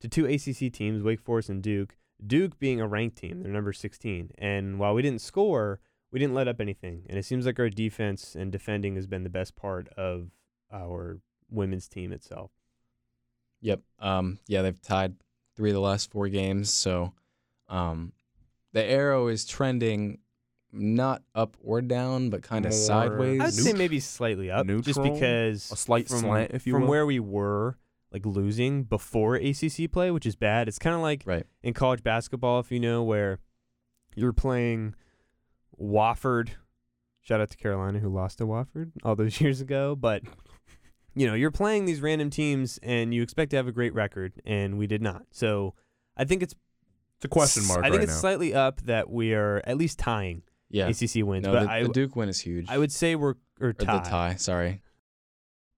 [0.00, 1.96] to two ACC teams, Wake Forest and Duke.
[2.26, 5.80] Duke being a ranked team, they're number 16, and while we didn't score,
[6.12, 7.04] we didn't let up anything.
[7.08, 10.30] And it seems like our defense and defending has been the best part of
[10.72, 11.18] our
[11.50, 12.50] women's team itself.
[13.62, 13.80] Yep.
[13.98, 15.14] Um, yeah, they've tied
[15.56, 16.72] three of the last four games.
[16.72, 17.12] So
[17.68, 18.12] um,
[18.72, 20.18] the arrow is trending
[20.72, 23.40] not up or down, but kind of sideways.
[23.40, 26.88] I'd say maybe slightly up, just because A slight from, slant, if you from will.
[26.90, 27.76] where we were,
[28.12, 30.68] like losing before ACC play, which is bad.
[30.68, 31.44] It's kind of like Right.
[31.62, 33.38] in college basketball, if you know, where
[34.14, 34.94] you're playing
[35.80, 36.50] Wofford.
[37.22, 40.22] Shout out to Carolina who lost to Wofford all those years ago, but
[41.14, 44.34] you know, you're playing these random teams and you expect to have a great record,
[44.44, 45.24] and we did not.
[45.30, 45.74] So
[46.16, 46.54] I think it's
[47.16, 48.18] it's a question mark I think right it's now.
[48.20, 50.88] slightly up that we are at least tying Yeah.
[50.88, 52.66] ACC wins, No, but the, I the Duke win is huge.
[52.68, 54.36] I would say we're or or the tie.
[54.36, 54.80] Sorry.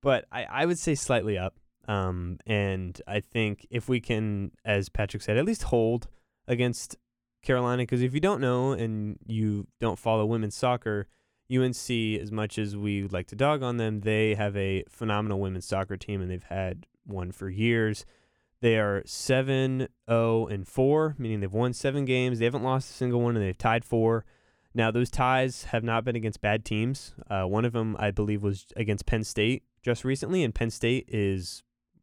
[0.02, 1.56] but I, I would say slightly up.
[1.88, 6.06] Um, and I think if we can, as Patrick said, at least hold
[6.46, 6.96] against
[7.42, 11.09] Carolina, because if you don't know and you don't follow women's soccer,
[11.52, 15.40] UNC, as much as we would like to dog on them, they have a phenomenal
[15.40, 18.07] women's soccer team, and they've had one for years.
[18.61, 22.38] They are 7 0 and 4, meaning they've won seven games.
[22.38, 24.24] They haven't lost a single one, and they've tied four.
[24.74, 27.14] Now, those ties have not been against bad teams.
[27.28, 31.07] Uh, one of them, I believe, was against Penn State just recently, and Penn State
[31.09, 31.62] is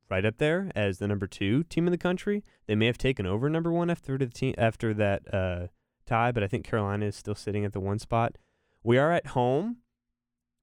[0.09, 2.43] right up there as the number two team in the country.
[2.67, 5.67] They may have taken over number one after the team after that uh,
[6.05, 8.37] tie, but I think Carolina is still sitting at the one spot.
[8.83, 9.77] We are at home,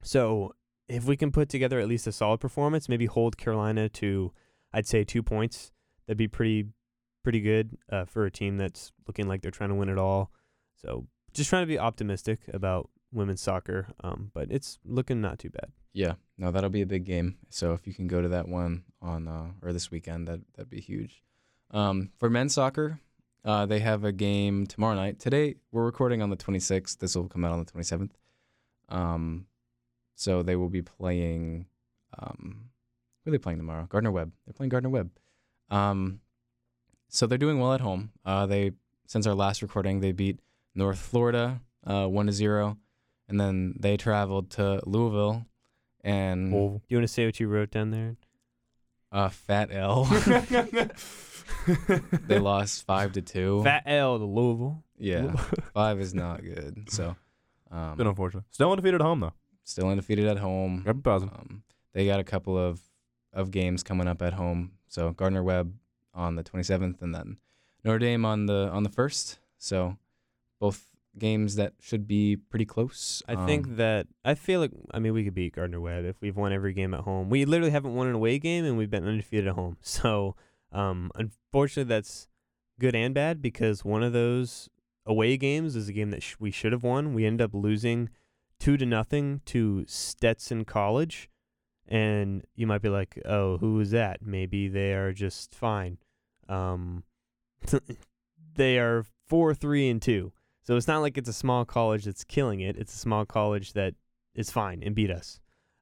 [0.03, 0.53] so
[0.89, 4.33] if we can put together at least a solid performance, maybe hold Carolina to,
[4.73, 5.73] I'd say two points.
[6.07, 6.67] That'd be pretty,
[7.23, 10.31] pretty good uh, for a team that's looking like they're trying to win it all.
[10.77, 15.51] So just trying to be optimistic about women's soccer, um, but it's looking not too
[15.51, 15.73] bad.
[15.93, 17.39] Yeah, no, that'll be a big game.
[17.49, 20.71] So if you can go to that one on uh, or this weekend, that that'd
[20.71, 21.23] be huge.
[21.71, 23.01] Um, for men's soccer,
[23.45, 25.19] uh, they have a game tomorrow night.
[25.19, 26.99] Today we're recording on the 26th.
[26.99, 28.11] This will come out on the 27th.
[28.89, 29.47] Um,
[30.15, 31.67] so they will be playing.
[32.19, 32.71] Um,
[33.25, 33.87] who are they playing tomorrow?
[33.89, 34.33] Gardner Webb.
[34.45, 35.11] They're playing Gardner Webb.
[35.71, 36.21] Um,
[37.09, 38.13] so they're doing well at home.
[38.25, 38.73] Uh, they
[39.07, 40.41] since our last recording, they beat
[40.75, 42.77] North Florida uh, one to zero,
[43.29, 45.45] and then they traveled to Louisville
[46.05, 48.17] and Do you want to say what you wrote down there?
[49.13, 50.05] uh, Fat L.
[52.27, 53.63] they lost five to two.
[53.63, 54.83] Fat L to Louisville.
[54.99, 55.33] yeah,
[55.75, 56.89] five is not good.
[56.91, 57.17] So,
[57.71, 58.45] um, Been unfortunate.
[58.51, 59.33] Still undefeated at home though.
[59.65, 60.85] still undefeated at home.
[60.87, 61.63] Um,
[61.93, 62.81] they got a couple of
[63.33, 64.73] of games coming up at home.
[64.89, 65.75] So Gardner Webb
[66.15, 67.37] on the 27th, and then
[67.85, 69.39] Notre Dame on the on the first.
[69.59, 69.97] So
[70.59, 70.85] both
[71.19, 73.23] games that should be pretty close.
[73.29, 76.21] I Um, think that I feel like I mean we could beat Gardner Webb if
[76.21, 77.31] we've won every game at home.
[77.31, 79.77] We literally haven't won an away game and we've been undefeated at home.
[79.83, 80.37] So
[80.73, 82.29] um, unfortunately that's
[82.79, 84.69] good and bad because one of those
[85.07, 87.15] away games is a game that sh- we should have won.
[87.15, 88.11] We end up losing
[88.59, 91.31] two to nothing to Stetson College,
[91.89, 94.21] and you might be like, "Oh, who is that?
[94.23, 95.99] Maybe they are just fine."
[96.49, 97.05] Um,
[98.55, 100.33] they are four, three, and two.
[100.67, 102.77] So it's not like it's a small college that's killing it.
[102.77, 103.95] It's a small college that
[104.35, 105.39] is fine and beat us.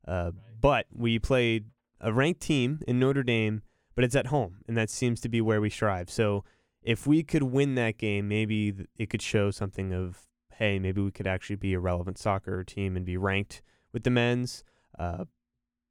[0.06, 1.70] Uh, But we played
[2.00, 3.62] a ranked team in Notre Dame,
[3.94, 6.10] but it's at home, and that seems to be where we strive.
[6.10, 6.44] So
[6.82, 10.26] if we could win that game, maybe it could show something of,
[10.58, 14.10] hey, maybe we could actually be a relevant soccer team and be ranked with the
[14.10, 14.64] men's,
[14.98, 15.24] uh,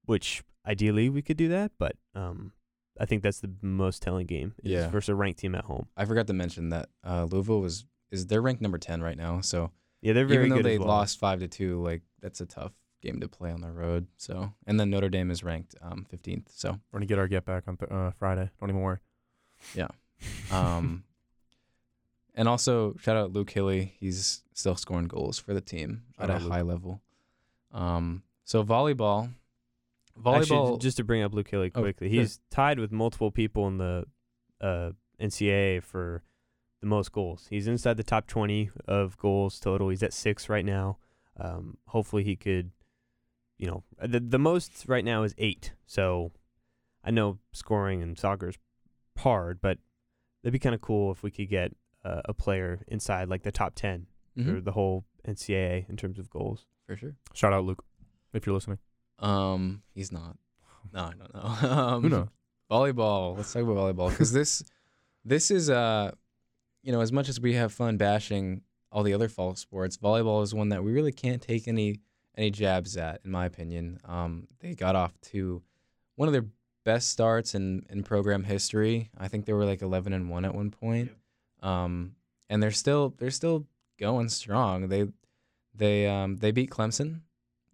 [0.06, 1.72] which ideally we could do that.
[1.80, 2.54] But um,
[3.00, 4.90] I think that's the most telling game is Yeah.
[4.90, 5.88] versus a ranked team at home.
[5.98, 9.42] I forgot to mention that uh, Louisville was is they're ranked number 10 right now.
[9.42, 9.72] So
[10.02, 10.66] Yeah, they're very even though good.
[10.66, 10.88] they well.
[10.88, 12.72] lost five to two, like that's a tough
[13.02, 14.08] game to play on the road.
[14.18, 16.46] So and then Notre Dame is ranked um, 15th.
[16.50, 18.50] So We're gonna get our get back on th- uh, Friday.
[18.60, 19.00] Don't even worry.
[19.76, 19.88] Yeah.
[20.52, 21.04] Um,
[22.36, 23.90] and also shout out Luke Hille.
[24.00, 26.52] He's still scoring goals for the team Shout at a Luke.
[26.54, 27.02] high level.
[27.74, 29.34] Um, so volleyball,
[30.20, 30.80] volleyball.
[30.80, 32.22] j- just to bring up Luke Hille Oh, quickly, sure.
[32.22, 34.06] he's tied with multiple people in the
[34.62, 36.24] uh, NCAA for
[36.84, 37.48] the most goals.
[37.50, 39.88] He's inside the top 20 of goals total.
[39.88, 40.98] He's at six right now.
[41.40, 42.72] Um, hopefully, he could,
[43.58, 45.72] you know, the the most right now is eight.
[45.86, 46.32] So
[47.04, 48.58] I know scoring in soccer is
[49.20, 49.78] hard, but
[50.44, 51.72] it'd be kind of cool if we could get
[52.04, 56.20] uh, a player inside like the top 10 Mhm, for the whole NCAA in terms
[56.20, 56.66] of goals.
[56.88, 57.16] for sure.
[57.34, 57.84] Shout out Luke,
[58.34, 58.80] if you're listening.
[59.20, 60.36] Um, he's not.
[60.92, 61.70] No, I don't know.
[61.70, 62.28] um, Who knows?
[62.70, 63.38] volleyball.
[63.38, 64.64] Let's talk about volleyball because this,
[65.24, 66.12] this is uh,
[66.84, 70.44] you know, as much as we have fun bashing all the other fall sports, volleyball
[70.44, 72.00] is one that we really can't take any
[72.36, 74.00] any jabs at, in my opinion.
[74.06, 75.62] Um, they got off to
[76.16, 76.46] one of their
[76.84, 79.10] best starts in in program history.
[79.18, 81.12] I think they were like 11 and one at one point.
[81.62, 82.16] Um,
[82.50, 83.66] and they're still they're still
[84.00, 84.90] going strong.
[84.90, 85.08] They
[85.74, 87.22] they um they beat Clemson.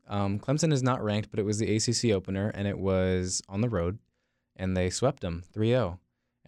[0.08, 3.62] Um, Clemson is not ranked, but it was the ACC opener, and it was on
[3.62, 4.00] the road,
[4.56, 6.00] and they swept them 3-0.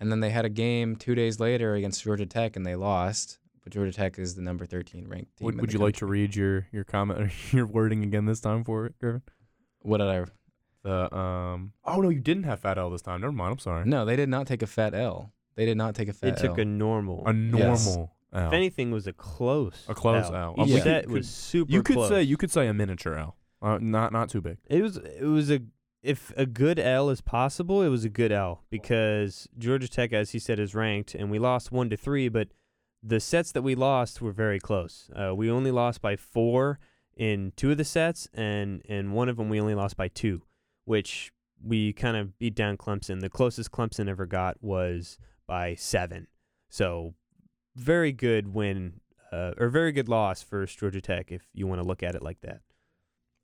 [0.01, 3.37] And then they had a game two days later against Georgia Tech, and they lost.
[3.63, 5.45] But Georgia Tech is the number 13 ranked team.
[5.45, 8.39] Would, would the you like to read your your comment or your wording again this
[8.41, 9.21] time for it, Griffin?
[9.83, 10.25] What did I?
[10.83, 11.73] The um.
[11.85, 13.21] Oh no, you didn't have Fat L this time.
[13.21, 13.51] Never mind.
[13.53, 13.85] I'm sorry.
[13.85, 15.31] No, they did not take a fat L.
[15.55, 16.21] They did not take a fat.
[16.37, 16.63] They fat took L.
[16.63, 17.23] a normal.
[17.27, 17.85] A Yes.
[17.85, 18.47] normal L.
[18.47, 19.85] If anything, was a close.
[19.87, 20.35] A close L.
[20.35, 20.65] L.
[20.65, 20.83] Each Yeah.
[20.83, 21.71] set Could- was super.
[21.71, 22.09] you could close.
[22.09, 23.35] say you could say a miniature L.
[23.61, 24.57] Uh, not not too big.
[24.65, 24.97] it was.
[24.97, 25.59] It was a.
[26.03, 30.31] If a good L is possible, it was a good L because Georgia Tech, as
[30.31, 32.49] he said, is ranked, and we lost one to three, but
[33.03, 35.09] the sets that we lost were very close.
[35.15, 36.79] Uh, we only lost by four
[37.15, 40.41] in two of the sets, and in one of them we only lost by two,
[40.85, 41.31] which
[41.63, 43.21] we kind of beat down Clemson.
[43.21, 46.27] The closest Clemson ever got was by seven.
[46.69, 47.13] So
[47.75, 51.87] very good win, uh, or very good loss for Georgia Tech if you want to
[51.87, 52.61] look at it like that.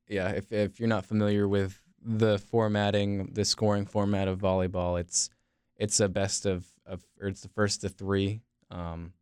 [0.08, 5.30] yeah, if if you're not familiar with the formatting, the scoring format of volleyball, it's
[5.76, 9.14] it's a best of of or it's the first to three, um,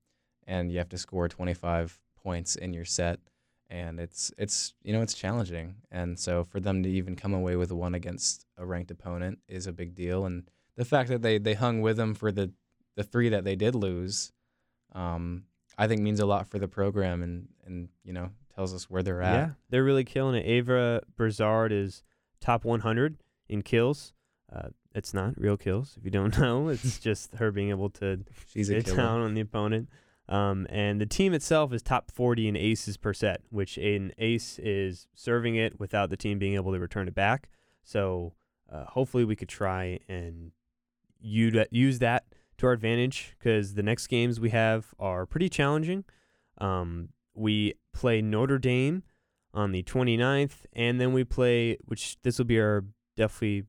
[0.48, 3.20] and you have to score 25 points in your set,
[3.70, 7.56] and it's it's you know it's challenging, and so for them to even come away
[7.56, 11.38] with one against a ranked opponent is a big deal, and the fact that they
[11.38, 12.52] they hung with them for the
[12.96, 14.32] the three that they did lose,
[14.94, 15.44] um,
[15.78, 19.04] I think means a lot for the program, and and you know tells us where
[19.04, 19.34] they're at.
[19.34, 20.46] Yeah, they're really killing it.
[20.46, 22.04] Ava Brizard is
[22.40, 23.18] top 100
[23.50, 24.14] in kills.
[24.52, 25.96] Uh, it's not real kills.
[25.98, 29.42] If you don't know, it's just her being able to She's get down on the
[29.42, 29.90] opponent.
[30.28, 34.58] Um, and the team itself is top 40 in aces per set, which an ace
[34.58, 37.50] is serving it without the team being able to return it back.
[37.84, 38.34] So
[38.72, 40.52] uh, hopefully we could try and
[41.20, 42.26] use that
[42.58, 46.06] to our advantage because the next games we have are pretty challenging.
[46.58, 49.04] Um, we play Notre Dame
[49.56, 52.86] on the 29th, and then we play, which this will be our
[53.18, 53.64] definitely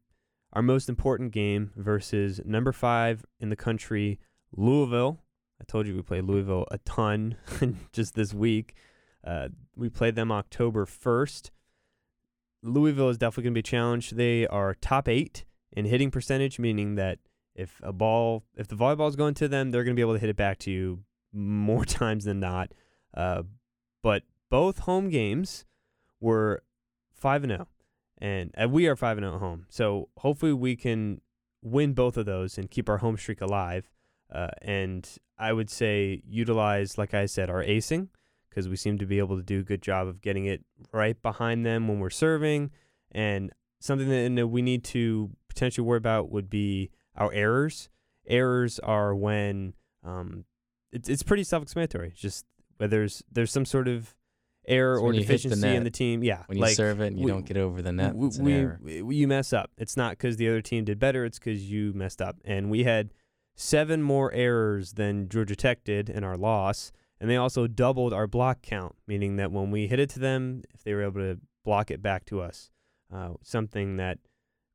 [0.53, 4.18] our most important game versus number five in the country,
[4.53, 5.20] Louisville.
[5.61, 7.37] I told you we play Louisville a ton
[7.92, 8.75] just this week.
[9.25, 11.51] Uh, we played them October 1st.
[12.62, 14.16] Louisville is definitely going to be challenged.
[14.16, 17.18] They are top eight in hitting percentage, meaning that
[17.55, 20.14] if a ball, if the volleyball is going to them, they're going to be able
[20.14, 21.01] to hit it back to you
[21.33, 22.72] more times than not.
[23.14, 23.42] Uh,
[24.03, 25.64] but both home games
[26.21, 26.63] were
[27.13, 27.69] five and zero,
[28.19, 29.67] and uh, we are five and zero at home.
[29.69, 31.21] So hopefully we can
[31.63, 33.91] win both of those and keep our home streak alive.
[34.33, 38.09] Uh, and I would say utilize, like I said, our acing
[38.49, 41.21] because we seem to be able to do a good job of getting it right
[41.21, 42.71] behind them when we're serving.
[43.13, 47.91] And something that we need to potentially worry about would be our errors.
[48.27, 50.47] Errors are when um,
[50.91, 52.15] it's it's pretty self-explanatory.
[52.17, 52.47] Just
[52.79, 54.15] whether there's there's some sort of
[54.69, 56.23] error So or hit the deficiency in the team.
[56.25, 58.27] Yeah, When you like serve it and you we- don't get over the net, w-
[58.29, 58.81] it's an we, error.
[58.83, 59.71] we- you mess up.
[59.79, 61.25] It's not because the other team did better.
[61.25, 62.37] It's because you messed up.
[62.45, 63.13] And we had
[63.55, 68.27] seven more errors than Georgia Tech did in our loss, and they also doubled our
[68.27, 71.39] block count, meaning that when we hit it to them, if they were able to
[71.65, 72.71] block it back to us,
[73.13, 74.19] uh, something that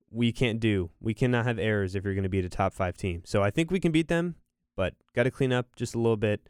[0.09, 0.89] we can't do.
[0.99, 3.21] We cannot have errors if you're going to beat a top five team.
[3.25, 4.35] So I think we can beat them,
[4.75, 6.49] but got to clean up just a little bit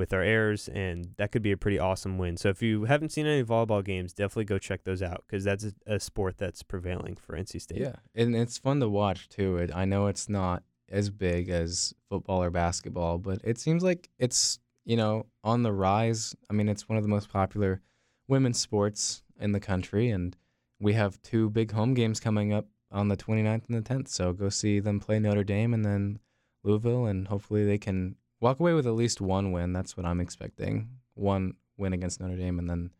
[0.00, 2.38] with our errors, and that could be a pretty awesome win.
[2.38, 5.64] So if you haven't seen any volleyball games, definitely go check those out because that's
[5.64, 7.82] a, a sport that's prevailing for NC State.
[7.82, 9.58] Yeah, and it's fun to watch too.
[9.58, 14.08] It, I know it's not as big as football or basketball, but it seems like
[14.18, 16.34] it's you know on the rise.
[16.48, 17.82] I mean, it's one of the most popular
[18.26, 20.34] women's sports in the country, and
[20.80, 24.08] we have two big home games coming up on the 29th and the 10th.
[24.08, 26.20] So go see them play Notre Dame and then
[26.64, 29.72] Louisville, and hopefully they can walk away with at least one win.
[29.72, 30.88] That's what I'm expecting.
[31.14, 32.90] One win against Notre Dame, and then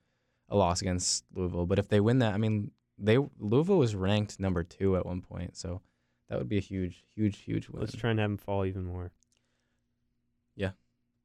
[0.49, 1.67] a loss against Louisville.
[1.67, 5.23] But if they win that, I mean, they Louisville was ranked number two at one
[5.23, 5.81] point, so
[6.29, 7.81] that would be a huge, huge, huge win.
[7.81, 9.11] Let's try and have them fall even more.
[10.57, 10.71] Yeah,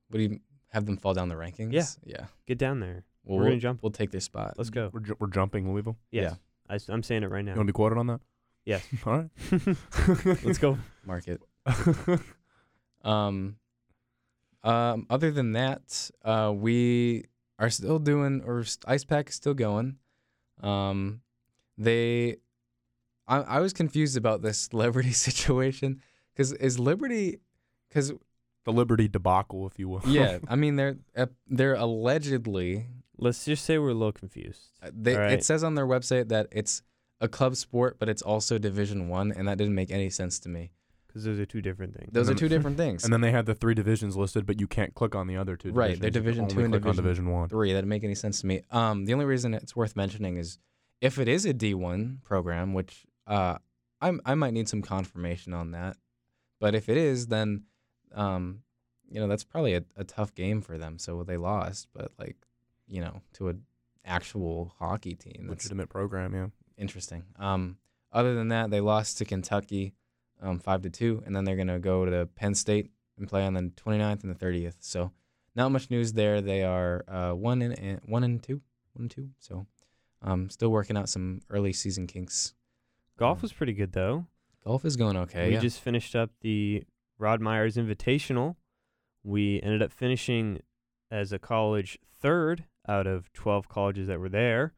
[0.10, 1.72] would you have them fall down the rankings?
[1.72, 1.86] Yeah.
[2.06, 2.26] yeah.
[2.46, 3.04] Get down there.
[3.24, 3.82] Well, We're we'll, gonna jump.
[3.82, 4.56] We'll take their spot.
[4.58, 4.90] Let's go.
[4.94, 5.98] We're, ju- we're jumping Louisville.
[6.12, 6.36] Yes.
[6.70, 7.54] I, am saying it right now.
[7.54, 8.20] You want to be quoted on that?
[8.66, 8.86] Yes.
[9.06, 9.30] All right.
[10.44, 10.78] Let's go.
[11.06, 11.42] market.
[13.04, 13.58] Um,
[14.66, 17.24] um, other than that, uh, we
[17.60, 19.98] are still doing, or s- Ice Pack is still going.
[20.62, 21.22] Um,
[21.78, 22.38] they,
[23.28, 26.02] I, I was confused about this Liberty situation
[26.34, 27.40] because is Liberty,
[27.88, 28.12] because
[28.66, 30.02] the Liberty debacle, if you will.
[30.08, 34.72] yeah, I mean they're uh, they're allegedly Let's just say we're a little confused.
[34.84, 35.32] uh, they All right.
[35.34, 36.82] it says on their website that it's
[37.22, 40.50] a club sport, but it's also Division One, and that didn't make any sense to
[40.50, 40.72] me.
[41.16, 42.10] Because those are two different things.
[42.12, 43.06] Those then- are two different things.
[43.06, 45.56] And then they had the three divisions listed, but you can't click on the other
[45.56, 45.72] two.
[45.72, 47.48] Right, they're Division two and Division Division One.
[47.48, 47.72] three.
[47.72, 48.64] That didn't make any sense to me.
[48.70, 50.58] Um, the only reason it's worth mentioning is
[51.00, 53.60] if it is a D one program, which uh,
[54.02, 55.96] I'm I might need some confirmation on that.
[56.60, 57.64] But if it is, then
[58.14, 58.64] um,
[59.10, 61.00] you know that's probably a, a tough game for them.
[61.00, 62.36] So they lost, but like
[62.90, 63.62] you know to an
[64.04, 66.48] actual hockey team, that's Legitimate program, yeah.
[66.78, 67.24] interesting.
[67.40, 67.78] Um,
[68.12, 69.94] other than that, they lost to Kentucky,
[70.42, 73.54] um, five to two, and then they're gonna go to Penn State and play on
[73.54, 74.76] the 29th and the 30th.
[74.80, 75.12] So
[75.56, 76.42] not much news there.
[76.42, 78.62] They are uh, one and and- one and two,
[78.94, 79.30] one and two.
[79.40, 79.68] So
[80.22, 82.54] um, still working out some early season kinks.
[83.18, 84.26] Golf was pretty good though.
[84.66, 85.48] Golf is going okay.
[85.48, 85.60] we yeah.
[85.60, 86.84] just finished up the
[87.18, 88.56] Rod Myers Invitational.
[89.24, 90.60] We ended up finishing
[91.12, 94.74] as a college third out of 12 colleges that were there.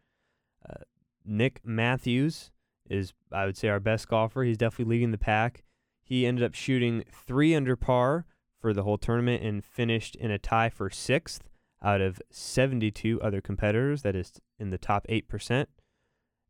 [0.68, 0.84] Uh,
[1.26, 2.52] Nick Matthews
[2.90, 4.44] is, I would say, our best golfer.
[4.44, 5.64] He's definitely leading the pack.
[6.04, 8.26] He ended up shooting three under par
[8.60, 11.50] for the whole tournament and finished in a tie for sixth
[11.84, 14.02] out of 72 other competitors.
[14.02, 15.66] That is in the top 8%.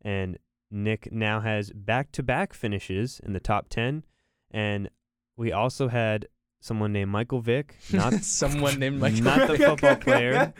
[0.01, 0.37] And
[0.69, 4.03] Nick now has back to back finishes in the top 10.
[4.51, 4.89] And
[5.35, 6.27] we also had
[6.59, 9.23] someone named Michael Vick, not someone named Michael.
[9.23, 10.53] not the football player,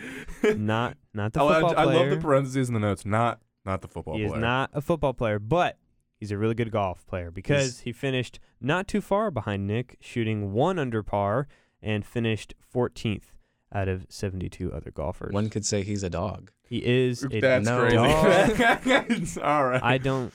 [0.57, 1.99] not not the I, football I player.
[1.99, 3.05] love the parentheses in the notes.
[3.05, 5.77] Not not the football he is not a football player, but
[6.19, 9.97] he's a really good golf player because He's- he finished not too far behind Nick,
[9.99, 11.47] shooting one under par
[11.81, 13.33] and finished 14th
[13.73, 15.33] out of 72 other golfers.
[15.33, 16.51] One could say he's a dog.
[16.67, 17.81] he is a That's no.
[17.81, 19.41] crazy.
[19.41, 19.83] All right.
[19.83, 20.33] I don't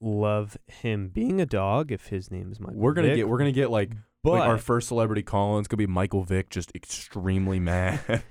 [0.00, 2.76] love him being a dog if his name is Michael.
[2.76, 3.16] we're gonna Vick.
[3.18, 3.92] get we're gonna get like
[4.24, 8.00] But like our first celebrity call it's gonna be Michael Vick, just extremely mad.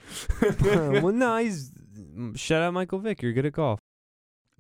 [0.62, 1.72] well, no, he's
[2.36, 3.22] shout out Michael Vick.
[3.22, 3.80] You're good at golf.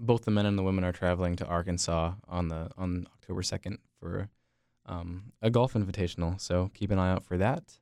[0.03, 3.77] Both the men and the women are traveling to Arkansas on the on October second
[3.99, 4.29] for
[4.85, 6.41] um, a golf invitational.
[6.41, 7.79] So keep an eye out for that.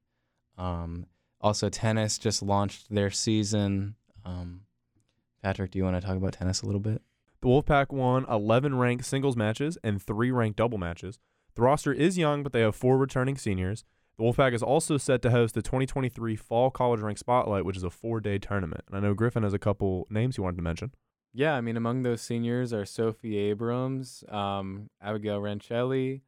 [0.58, 1.06] Um,
[1.42, 3.96] also, tennis just launched their season.
[4.26, 4.62] Um,
[5.42, 7.02] Patrick, do you want to talk about tennis a little bit?
[7.42, 11.20] The Wolfpack won 11 ranked singles matches and three ranked double matches.
[11.56, 13.86] The roster is young, but they have four returning seniors.
[14.18, 17.84] The Wolfpack is also set to host the 2023 Fall College Rank Spotlight, which is
[17.84, 18.84] a four day tournament.
[18.88, 20.92] And I know Griffin has a couple names he wanted to mention.
[21.34, 26.22] Yeah, I mean, among those seniors are Sophie Abrams, um, Abigail Rencheli,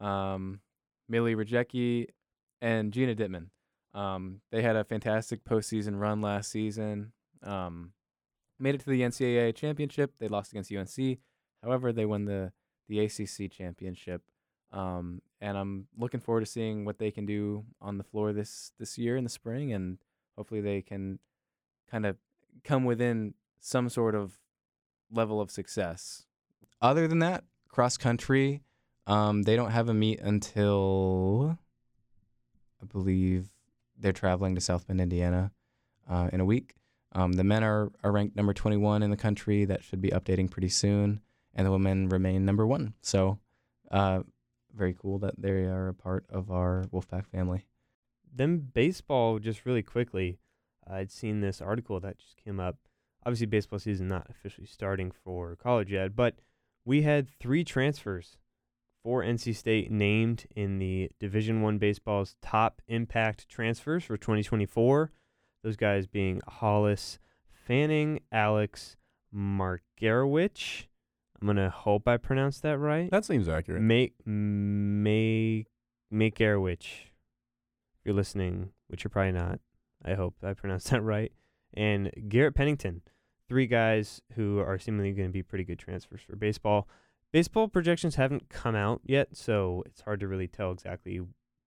[0.00, 0.60] um,
[1.08, 2.06] Millie Rajecki,
[2.60, 3.46] and Gina Dittmann.
[3.94, 7.12] Um, they had a fantastic postseason run last season.
[7.42, 7.92] Um,
[8.58, 10.14] made it to the NCAA championship.
[10.18, 11.18] They lost against UNC.
[11.62, 12.52] However, they won the
[12.88, 14.22] the ACC championship.
[14.72, 18.72] Um, and I'm looking forward to seeing what they can do on the floor this
[18.78, 19.98] this year in the spring, and
[20.36, 21.18] hopefully they can
[21.90, 22.16] kind of
[22.64, 24.38] come within some sort of
[25.10, 26.24] level of success.
[26.80, 28.62] Other than that, cross country,
[29.06, 31.58] um, they don't have a meet until
[32.82, 33.48] I believe
[33.98, 35.52] they're traveling to South Bend, Indiana,
[36.08, 36.74] uh, in a week.
[37.12, 39.64] Um, the men are, are ranked number 21 in the country.
[39.64, 41.20] That should be updating pretty soon.
[41.54, 42.94] And the women remain number one.
[43.02, 43.38] So,
[43.90, 44.22] uh,
[44.74, 47.66] very cool that they are a part of our Wolfpack family.
[48.32, 50.38] Then baseball, just really quickly,
[50.86, 52.76] I'd seen this article that just came up.
[53.24, 56.36] Obviously, baseball season not officially starting for college yet, but
[56.84, 58.38] we had three transfers
[59.02, 65.10] for NC State named in the Division One baseball's top impact transfers for 2024.
[65.62, 67.18] Those guys being Hollis
[67.66, 68.96] Fanning, Alex
[69.34, 70.86] Margarowicz.
[71.40, 73.10] I'm gonna hope I pronounced that right.
[73.10, 73.82] That seems accurate.
[73.82, 75.66] Make make
[76.12, 76.80] Margarowicz.
[76.80, 79.60] If you're listening, which you're probably not,
[80.04, 81.32] I hope I pronounced that right.
[81.74, 83.02] And Garrett Pennington,
[83.48, 86.88] three guys who are seemingly going to be pretty good transfers for baseball.
[87.32, 91.20] Baseball projections haven't come out yet, so it's hard to really tell exactly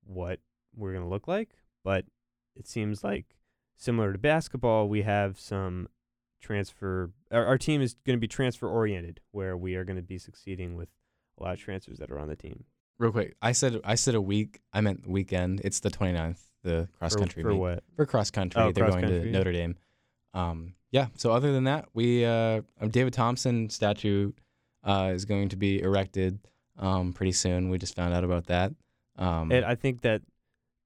[0.06, 0.40] what
[0.76, 1.52] we're going to look like.
[1.84, 2.06] But
[2.56, 3.38] it seems like
[3.78, 5.88] similar to basketball, we have some
[6.42, 7.12] transfer.
[7.32, 10.18] Our, our team is going to be transfer oriented, where we are going to be
[10.18, 10.90] succeeding with
[11.40, 12.66] a lot of transfers that are on the team.
[13.00, 14.62] Real quick, I said I said a week.
[14.72, 15.62] I meant weekend.
[15.64, 17.60] It's the 29th, the cross country for meet.
[17.60, 17.84] what?
[17.96, 18.62] for cross country.
[18.62, 19.26] Oh, They're going to.
[19.26, 19.76] Notre Dame.
[20.34, 21.08] Um, yeah.
[21.16, 24.32] So other than that, we uh, David Thompson statue
[24.84, 26.40] uh, is going to be erected
[26.78, 27.70] um, pretty soon.
[27.70, 28.74] We just found out about that.
[29.18, 30.22] Um, And I think that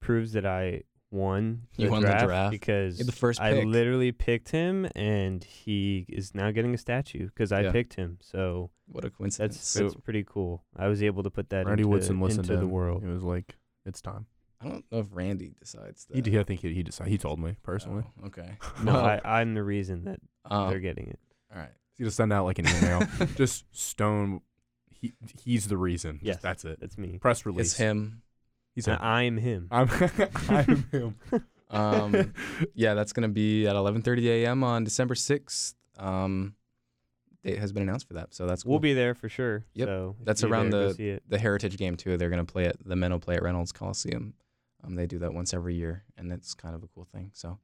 [0.02, 2.52] proves that I won the, You won the draft, draft.
[2.52, 7.52] because the first I literally picked him, and he is now getting a statue because
[7.54, 7.72] I Yeah.
[7.72, 8.18] picked him.
[8.22, 9.56] So what a coincidence.
[9.56, 10.64] that's that's pretty cool.
[10.76, 12.72] I was able to put that Randy into, Woodson listened into to the him.
[12.72, 13.04] world.
[13.04, 14.26] It was like, it's time.
[14.62, 16.30] I don't know if Randy decides He, that.
[16.32, 17.12] did- I think he, he decided.
[17.12, 18.04] He told me personally.
[18.24, 18.58] Oh, okay.
[18.84, 21.20] No, I, I'm the reason that um, they're getting it.
[21.54, 21.70] all right.
[21.98, 23.02] He's gonna send out like an email.
[23.36, 24.42] just Stone.
[24.90, 26.20] He he's the reason.
[26.24, 26.80] Just that's it.
[26.80, 27.18] That's me.
[27.20, 27.68] Press release.
[27.72, 28.22] It's him.
[28.74, 28.98] He's him.
[29.02, 29.68] I'm him.
[29.72, 29.90] I'm
[30.50, 31.16] I'm him.
[31.70, 32.34] Um,
[32.76, 34.64] yeah, that's gonna be at 11:30 a.m.
[34.64, 35.74] on December 6th.
[35.98, 36.54] Um,
[37.44, 38.72] date has been announced for that, so that's cool.
[38.74, 39.66] We'll be there for sure.
[39.74, 39.88] Yep.
[39.88, 41.24] So if That's you're around there, go the- see it.
[41.28, 42.18] the Heritage game too.
[42.18, 42.78] They're gonna play it.
[42.86, 44.34] The men will play at Reynolds Coliseum.
[44.84, 47.32] Um, they do that once every year, and it's kind of a cool thing.
[47.34, 47.60] So,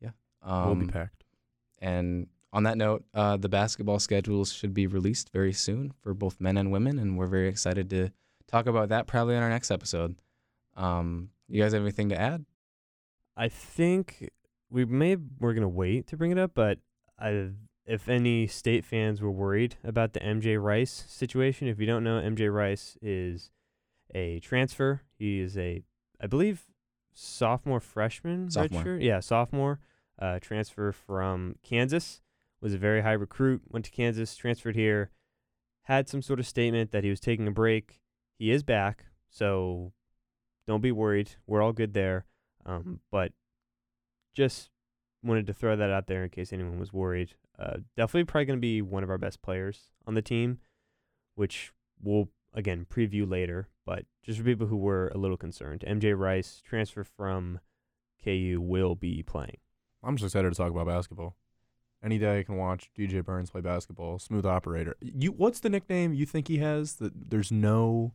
[0.00, 0.10] yeah.
[0.42, 1.24] Um, we'll be packed.
[1.78, 6.40] And on that note, uh, the basketball schedules should be released very soon for both
[6.40, 8.10] men and women, and we're very excited to
[8.46, 10.16] talk about that probably on our next episode.
[10.76, 12.44] Um, you guys have anything to add?
[13.36, 14.30] I think
[14.70, 16.78] we may we're gonna wait to bring it up, but
[17.18, 17.50] I,
[17.86, 22.20] if any state fans were worried about the MJ Rice situation, if you don't know,
[22.20, 23.50] MJ Rice is
[24.14, 25.02] a transfer.
[25.18, 25.82] He is a,
[26.20, 26.66] I believe,
[27.14, 28.50] sophomore freshman.
[28.50, 28.82] Sophomore.
[28.82, 29.02] redshirt?
[29.02, 29.80] Yeah, sophomore.
[30.18, 32.22] Uh, transfer from Kansas.
[32.60, 33.62] Was a very high recruit.
[33.68, 35.10] Went to Kansas, transferred here.
[35.82, 38.00] Had some sort of statement that he was taking a break.
[38.38, 39.92] He is back, so
[40.66, 41.36] don't be worried.
[41.46, 42.24] We're all good there.
[42.64, 43.32] Um, but
[44.34, 44.70] just
[45.22, 47.34] wanted to throw that out there in case anyone was worried.
[47.58, 50.58] Uh, definitely probably going to be one of our best players on the team,
[51.34, 53.68] which we'll again preview later.
[53.86, 57.60] But just for people who were a little concerned, MJ Rice transfer from
[58.22, 59.58] KU will be playing.
[60.02, 61.36] I'm just excited to talk about basketball.
[62.04, 64.18] Any day I can watch DJ Burns play basketball.
[64.18, 64.96] Smooth operator.
[65.00, 65.32] You.
[65.32, 66.94] What's the nickname you think he has?
[66.96, 68.12] That there's no,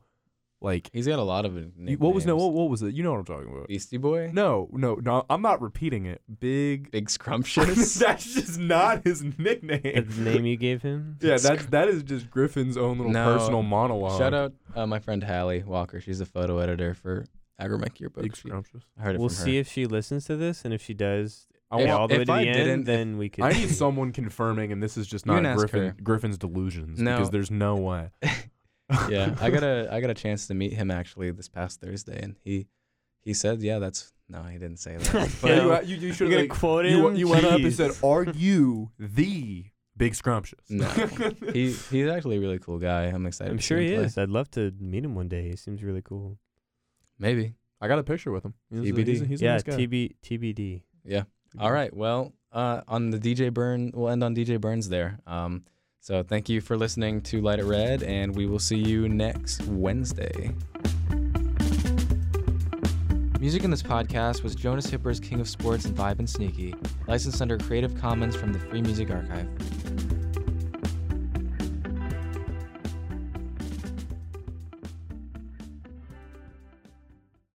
[0.61, 0.89] like.
[0.93, 2.35] He's got a lot of you- What was no?
[2.35, 2.93] What, what was it?
[2.93, 3.67] You know what I'm talking about.
[3.67, 4.29] Beastie Boy?
[4.33, 5.25] No, no, no.
[5.29, 6.21] I'm not repeating it.
[6.39, 6.91] Big.
[6.91, 7.95] Big Scrumptious?
[7.95, 9.81] that's just not his nickname.
[9.83, 11.17] That's the name you gave him.
[11.21, 13.37] Yeah, that's that is just Griffin's own little No.
[13.37, 14.17] personal monologue.
[14.19, 15.99] Shout out uh, my friend Hallie Walker.
[15.99, 17.25] She's a photo editor for
[17.59, 18.23] Agromeck yearbook.
[18.23, 18.83] Big She- scrumptious.
[18.99, 19.43] I heard it We'll from her.
[19.43, 22.15] see if she listens to this, and if she does, I If- yeah, all the
[22.15, 23.43] way if to the I end, didn't- then we could.
[23.45, 25.95] I need someone confirming, and this is just You not can ask Griffin her.
[26.03, 27.15] Griffin's delusions No.
[27.15, 28.09] because there's no way.
[29.09, 32.19] yeah, I got a I got a chance to meet him actually this past Thursday,
[32.21, 32.67] and he
[33.21, 35.29] he said, yeah, that's no, he didn't say that.
[35.41, 35.51] But,
[35.87, 37.15] you, you- you, you should gonna like, quote you, him.
[37.15, 37.73] you went up and Jeez.
[37.73, 39.65] said, "Are you the
[39.97, 40.87] big scrumptious?" No.
[41.53, 43.03] he he's actually a really cool guy.
[43.05, 43.51] I'm excited.
[43.51, 44.05] I'm to see sure him he play.
[44.05, 44.17] is.
[44.17, 45.49] I'd love to meet him one day.
[45.49, 46.37] He seems really cool.
[47.19, 47.55] Maybe.
[47.81, 48.53] I got a picture with him.
[48.71, 49.73] He's a- he's a- he's a yeah, nice guy.
[49.77, 50.81] TB TBD.
[51.03, 51.23] Yeah.
[51.59, 51.93] All right.
[51.95, 55.19] Well, uh, on the DJ Burn, we'll end on DJ Burns there.
[55.27, 55.65] Um,
[56.01, 59.61] so thank you for listening to Light It Red, and we will see you next
[59.67, 60.51] Wednesday.
[63.39, 66.73] Music in this podcast was Jonas Hipper's King of Sports and Vibe and Sneaky,
[67.07, 69.47] licensed under Creative Commons from the Free Music Archive.